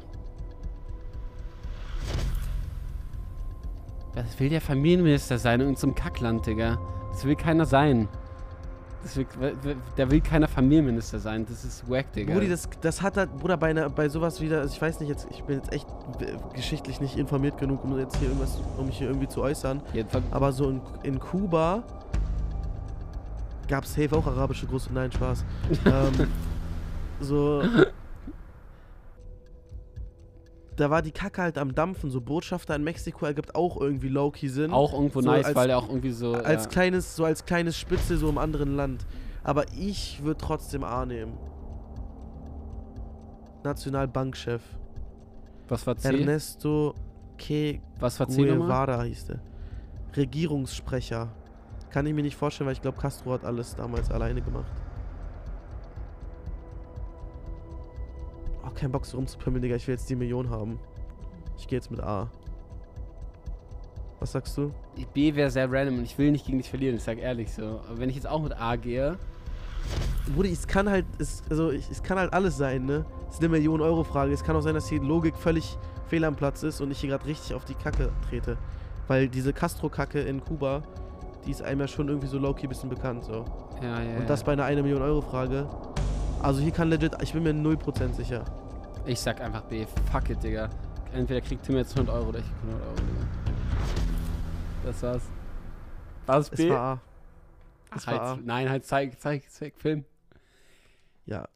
Das 4.14 4.38
will 4.38 4.50
der 4.50 4.60
Familienminister 4.60 5.38
sein 5.38 5.60
in 5.60 5.68
unserem 5.68 5.94
Kackland, 5.94 6.46
Digga. 6.46 6.78
Das 7.10 7.24
will 7.24 7.34
keiner 7.34 7.66
sein. 7.66 8.08
Das 9.02 9.16
will, 9.16 9.26
da 9.96 10.10
will 10.10 10.20
keiner 10.20 10.46
Familienminister 10.46 11.18
sein. 11.18 11.44
Das 11.48 11.64
ist 11.64 11.90
wack, 11.90 12.12
Digga. 12.12 12.34
Brudi, 12.34 12.48
das, 12.48 12.68
das 12.82 13.02
hat 13.02 13.16
halt, 13.16 13.36
Bruder, 13.38 13.56
bei, 13.56 13.70
einer, 13.70 13.90
bei 13.90 14.08
sowas 14.08 14.40
wieder, 14.40 14.60
also 14.60 14.72
ich 14.72 14.80
weiß 14.80 15.00
nicht, 15.00 15.08
jetzt, 15.08 15.26
ich 15.30 15.42
bin 15.42 15.56
jetzt 15.56 15.72
echt 15.72 15.88
geschichtlich 16.54 17.00
nicht 17.00 17.16
informiert 17.16 17.58
genug, 17.58 17.82
um 17.84 17.98
jetzt 17.98 18.16
hier 18.18 18.28
irgendwas, 18.28 18.60
um 18.78 18.86
mich 18.86 18.98
hier 18.98 19.08
irgendwie 19.08 19.28
zu 19.28 19.42
äußern. 19.42 19.82
Jedenfalls, 19.92 20.24
Aber 20.30 20.52
so 20.52 20.68
in, 20.68 20.80
in 21.02 21.18
Kuba 21.18 21.82
gab 23.68 23.84
es 23.84 23.94
safe 23.94 24.16
auch 24.16 24.26
arabische 24.26 24.66
Groß... 24.66 24.90
Nein, 24.90 25.12
Spaß. 25.12 25.44
ähm, 25.86 26.28
so... 27.20 27.62
Da 30.76 30.88
war 30.88 31.02
die 31.02 31.12
Kacke 31.12 31.42
halt 31.42 31.58
am 31.58 31.74
Dampfen. 31.74 32.10
So 32.10 32.20
Botschafter 32.20 32.74
in 32.74 32.82
Mexiko 32.82 33.26
ergibt 33.26 33.54
auch 33.54 33.78
irgendwie 33.80 34.08
low-key 34.08 34.48
Sinn. 34.48 34.72
auch 34.72 34.94
irgendwo 34.94 35.20
so 35.20 35.30
nice, 35.30 35.46
als- 35.46 35.54
weil 35.56 35.68
der 35.68 35.78
auch 35.78 35.88
irgendwie 35.88 36.10
so. 36.10 36.32
als 36.32 36.64
ja. 36.64 36.70
kleines, 36.70 37.14
so 37.14 37.24
als 37.24 37.44
kleines 37.44 37.78
Spitze 37.78 38.16
so 38.16 38.28
im 38.28 38.38
anderen 38.38 38.74
Land. 38.74 39.06
Aber 39.44 39.64
ich 39.78 40.22
würde 40.22 40.40
trotzdem 40.40 40.82
A 40.82 41.04
nehmen. 41.04 41.36
Nationalbankchef. 43.64 44.62
Was 45.68 45.86
war 45.86 45.96
C? 45.96 46.08
Ernesto 46.08 46.94
Che 47.38 47.80
Was 47.98 48.18
war 48.20 48.28
C? 48.28 48.44
Guevara 48.44 49.02
hieß 49.02 49.26
der. 49.26 49.40
Regierungssprecher. 50.16 51.28
Kann 51.92 52.06
ich 52.06 52.14
mir 52.14 52.22
nicht 52.22 52.36
vorstellen, 52.36 52.66
weil 52.66 52.72
ich 52.72 52.80
glaube, 52.80 52.98
Castro 52.98 53.32
hat 53.32 53.44
alles 53.44 53.76
damals 53.76 54.10
alleine 54.10 54.40
gemacht. 54.40 54.72
Oh, 58.64 58.70
kein 58.74 58.90
Bock 58.90 59.04
so 59.04 59.18
rumzupimmeln, 59.18 59.60
Digga. 59.60 59.76
Ich 59.76 59.86
will 59.86 59.94
jetzt 59.94 60.08
die 60.08 60.16
Million 60.16 60.48
haben. 60.48 60.78
Ich 61.58 61.68
gehe 61.68 61.76
jetzt 61.78 61.90
mit 61.90 62.00
A. 62.00 62.30
Was 64.20 64.32
sagst 64.32 64.56
du? 64.56 64.72
B 65.12 65.34
wäre 65.34 65.50
sehr 65.50 65.70
random 65.70 65.98
und 65.98 66.04
ich 66.04 66.16
will 66.16 66.30
nicht 66.30 66.46
gegen 66.46 66.58
dich 66.58 66.70
verlieren, 66.70 66.96
ich 66.96 67.02
sag 67.02 67.18
ehrlich 67.18 67.52
so. 67.52 67.80
Aber 67.88 67.98
wenn 67.98 68.08
ich 68.08 68.14
jetzt 68.14 68.28
auch 68.28 68.40
mit 68.40 68.56
A 68.56 68.76
gehe, 68.76 69.18
Bruder, 70.34 70.48
es 70.48 70.66
kann 70.66 70.88
halt, 70.88 71.04
es, 71.18 71.42
also 71.50 71.72
ich, 71.72 71.90
es 71.90 72.02
kann 72.02 72.18
halt 72.18 72.32
alles 72.32 72.56
sein, 72.56 72.86
ne? 72.86 73.04
Es 73.28 73.34
ist 73.34 73.40
eine 73.40 73.50
Million-Euro-Frage. 73.50 74.32
Es 74.32 74.44
kann 74.44 74.56
auch 74.56 74.60
sein, 74.60 74.74
dass 74.74 74.86
die 74.86 74.98
Logik 74.98 75.36
völlig 75.36 75.76
fehl 76.06 76.24
am 76.24 76.36
Platz 76.36 76.62
ist 76.62 76.80
und 76.80 76.90
ich 76.90 77.00
hier 77.00 77.10
gerade 77.10 77.26
richtig 77.26 77.54
auf 77.54 77.64
die 77.64 77.74
Kacke 77.74 78.10
trete. 78.28 78.56
Weil 79.08 79.28
diese 79.28 79.52
Castro-Kacke 79.52 80.20
in 80.20 80.42
Kuba, 80.42 80.82
die 81.46 81.50
ist 81.50 81.62
einem 81.62 81.80
ja 81.80 81.88
schon 81.88 82.08
irgendwie 82.08 82.28
so 82.28 82.38
low-key 82.38 82.66
ein 82.66 82.68
bisschen 82.68 82.88
bekannt, 82.88 83.24
so. 83.24 83.44
ja, 83.82 84.02
ja. 84.02 84.16
Und 84.18 84.28
das 84.30 84.44
bei 84.44 84.52
einer 84.52 84.64
1 84.64 84.80
Million 84.82 85.02
Euro 85.02 85.20
Frage. 85.20 85.68
Also 86.40 86.60
hier 86.60 86.72
kann 86.72 86.88
legit, 86.88 87.14
ich 87.22 87.32
bin 87.32 87.42
mir 87.42 87.52
0% 87.52 88.12
sicher. 88.14 88.44
Ich 89.06 89.20
sag 89.20 89.40
einfach 89.40 89.62
B. 89.62 89.84
Fuck 90.10 90.30
it, 90.30 90.42
Digga. 90.42 90.68
Entweder 91.12 91.40
kriegt 91.40 91.64
Tim 91.64 91.76
jetzt 91.76 91.92
100 91.92 92.14
Euro 92.14 92.28
oder 92.28 92.38
ich 92.38 92.44
krieg 92.44 92.54
100 92.68 92.86
Euro, 92.86 92.96
Digga. 92.96 93.26
Das 94.84 95.02
war's. 95.02 95.22
Was 96.26 96.48
Es 96.50 96.56
B? 96.56 96.70
war 96.70 96.78
A. 96.80 97.00
Ach, 97.90 97.96
es 97.96 98.06
war 98.06 98.14
A. 98.20 98.28
halt, 98.30 98.46
nein, 98.46 98.70
halt 98.70 98.84
zeig, 98.84 99.20
zeig, 99.20 99.50
zeig, 99.50 99.76
Film. 99.76 100.04
Ja. 101.26 101.48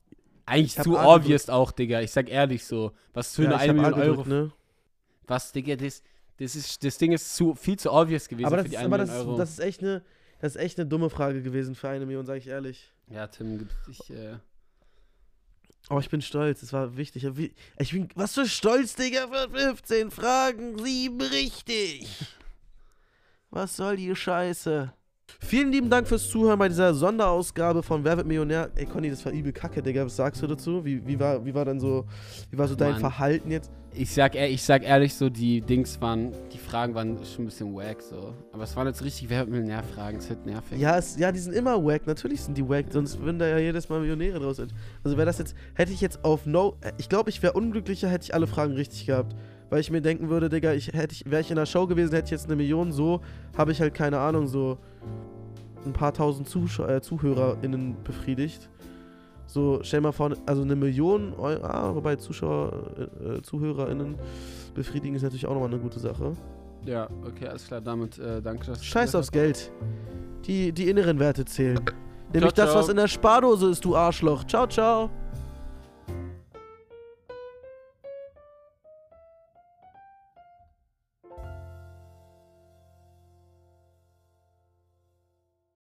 Eigentlich 0.44 0.76
zu 0.76 0.96
A 0.96 1.14
obvious 1.16 1.48
auch, 1.48 1.72
Digga. 1.72 2.00
Ich 2.00 2.12
sag 2.12 2.28
ehrlich 2.28 2.64
so. 2.64 2.92
Was 3.14 3.34
für 3.34 3.44
ja, 3.44 3.56
eine 3.56 3.64
ich 3.64 3.70
1 3.70 3.70
hab 3.70 3.86
A 3.86 3.90
Million 3.90 4.08
Euro. 4.08 4.22
gedrückt, 4.22 4.28
ne? 4.28 4.52
Was, 5.26 5.50
Digga, 5.52 5.74
das, 5.76 6.02
das, 6.38 6.54
ist, 6.56 6.82
das 6.84 6.98
Ding 6.98 7.12
ist 7.12 7.34
zu, 7.34 7.54
viel 7.54 7.78
zu 7.78 7.92
obvious 7.92 8.28
gewesen 8.28 8.46
Aber, 8.46 8.56
das 8.56 8.64
für 8.66 8.70
die 8.70 8.76
ist, 8.76 8.80
1 8.82 8.86
aber 8.86 8.98
das, 8.98 9.10
Euro. 9.10 9.36
das 9.36 9.50
ist 9.50 9.58
echt 9.60 9.82
eine, 9.82 10.02
das 10.40 10.56
ist 10.56 10.62
echt 10.62 10.78
eine 10.78 10.88
dumme 10.88 11.10
Frage 11.10 11.42
gewesen 11.42 11.74
für 11.74 11.88
eine 11.88 12.04
Million, 12.06 12.26
sage 12.26 12.38
ich 12.38 12.46
ehrlich. 12.48 12.92
ja, 13.08 13.26
Tim, 13.26 13.68
ich, 13.88 14.10
äh, 14.10 14.36
Aber 15.88 16.00
ich 16.00 16.10
bin 16.10 16.20
stolz, 16.20 16.62
es 16.62 16.72
war 16.72 16.96
wichtig. 16.96 17.24
Ich 17.78 17.92
bin, 17.92 18.08
was 18.14 18.34
für 18.34 18.46
stolz, 18.46 18.94
Digga, 18.96 19.28
für 19.28 19.48
15 19.50 20.10
Fragen, 20.10 20.78
7 20.78 21.20
richtig. 21.20 22.08
Was 23.50 23.76
soll 23.76 23.96
die 23.96 24.14
Scheiße? 24.14 24.92
Vielen 25.40 25.70
lieben 25.72 25.90
Dank 25.90 26.08
fürs 26.08 26.28
Zuhören 26.28 26.58
bei 26.58 26.68
dieser 26.68 26.94
Sonderausgabe 26.94 27.82
von 27.82 28.04
Wer 28.04 28.16
wird 28.16 28.26
Millionär? 28.26 28.70
Ey, 28.74 28.86
Conny, 28.86 29.10
das 29.10 29.24
war 29.24 29.32
übel 29.32 29.52
kacke, 29.52 29.82
Digga. 29.82 30.04
Was 30.04 30.16
sagst 30.16 30.42
du 30.42 30.46
dazu? 30.46 30.84
Wie, 30.84 31.06
wie, 31.06 31.18
war, 31.18 31.44
wie 31.44 31.54
war 31.54 31.64
dann 31.64 31.80
so, 31.80 32.04
wie 32.50 32.58
war 32.58 32.68
so 32.68 32.74
dein 32.74 32.92
Mann. 32.92 33.00
Verhalten 33.00 33.50
jetzt? 33.50 33.70
ich 33.98 34.12
sag, 34.12 34.34
ich 34.34 34.62
sag 34.62 34.82
ehrlich 34.82 35.14
so, 35.14 35.30
die 35.30 35.60
Dings 35.60 36.00
waren, 36.00 36.32
die 36.52 36.58
Fragen 36.58 36.94
waren 36.94 37.18
schon 37.24 37.44
ein 37.44 37.46
bisschen 37.46 37.74
wack 37.74 38.02
so. 38.02 38.34
Aber 38.52 38.64
es 38.64 38.76
waren 38.76 38.86
jetzt 38.86 39.02
richtig 39.02 39.28
Wer 39.30 39.40
wird 39.40 39.50
Millionär-Fragen, 39.50 40.18
es 40.18 40.28
wird 40.28 40.44
nervig. 40.44 40.78
Ja, 40.78 40.98
es, 40.98 41.16
ja, 41.16 41.32
die 41.32 41.38
sind 41.38 41.54
immer 41.54 41.82
wack. 41.82 42.06
Natürlich 42.06 42.42
sind 42.42 42.56
die 42.56 42.68
wack, 42.68 42.86
sonst 42.90 43.20
würden 43.20 43.38
da 43.38 43.46
ja 43.46 43.58
jedes 43.58 43.88
Mal 43.88 44.00
Millionäre 44.00 44.38
draus 44.38 44.58
sein. 44.58 44.68
Also 45.02 45.16
wäre 45.16 45.26
das 45.26 45.38
jetzt, 45.38 45.54
hätte 45.74 45.92
ich 45.92 46.00
jetzt 46.00 46.24
auf 46.24 46.46
No, 46.46 46.76
ich 46.98 47.08
glaube, 47.08 47.30
ich 47.30 47.42
wäre 47.42 47.54
unglücklicher, 47.54 48.08
hätte 48.08 48.24
ich 48.24 48.34
alle 48.34 48.46
Fragen 48.46 48.74
richtig 48.74 49.06
gehabt. 49.06 49.34
Weil 49.68 49.80
ich 49.80 49.90
mir 49.90 50.00
denken 50.00 50.28
würde, 50.28 50.48
Digga, 50.48 50.74
ich 50.74 50.92
hätte 50.92 51.12
ich, 51.12 51.28
wäre 51.28 51.40
ich 51.40 51.50
in 51.50 51.56
der 51.56 51.66
Show 51.66 51.88
gewesen, 51.88 52.12
hätte 52.12 52.26
ich 52.26 52.30
jetzt 52.30 52.46
eine 52.46 52.54
Million, 52.54 52.92
so 52.92 53.20
habe 53.56 53.72
ich 53.72 53.80
halt 53.80 53.94
keine 53.94 54.18
Ahnung, 54.18 54.46
so 54.46 54.78
ein 55.84 55.92
paar 55.92 56.12
tausend 56.12 56.48
Zuschau 56.48 56.86
äh, 56.86 57.00
ZuhörerInnen 57.00 57.96
befriedigt. 58.02 58.68
So, 59.46 59.78
stell 59.82 60.00
mal 60.00 60.12
vor, 60.12 60.32
also 60.46 60.62
eine 60.62 60.74
Million 60.74 61.32
Euro, 61.34 61.64
ah, 61.64 61.94
wobei 61.94 62.16
Zuschauer, 62.16 62.72
äh, 62.98 63.36
äh, 63.36 63.42
ZuhörerInnen 63.42 64.16
befriedigen 64.74 65.14
ist 65.14 65.22
natürlich 65.22 65.46
auch 65.46 65.54
nochmal 65.54 65.70
eine 65.70 65.78
gute 65.78 66.00
Sache. 66.00 66.32
Ja, 66.84 67.08
okay, 67.24 67.46
alles 67.46 67.66
klar, 67.66 67.80
damit 67.80 68.18
äh, 68.18 68.42
danke. 68.42 68.66
Dass 68.66 68.84
Scheiß 68.84 69.14
aufs 69.14 69.30
Geld. 69.30 69.70
Die, 70.46 70.72
die 70.72 70.88
inneren 70.88 71.18
Werte 71.18 71.44
zählen. 71.44 71.80
Nämlich 72.32 72.54
Ciao, 72.54 72.66
das, 72.66 72.74
was 72.74 72.84
ciao. 72.86 72.90
in 72.90 72.96
der 72.96 73.08
Spardose 73.08 73.70
ist, 73.70 73.84
du 73.84 73.96
Arschloch. 73.96 74.44
Ciao, 74.44 74.66
ciao. 74.66 75.10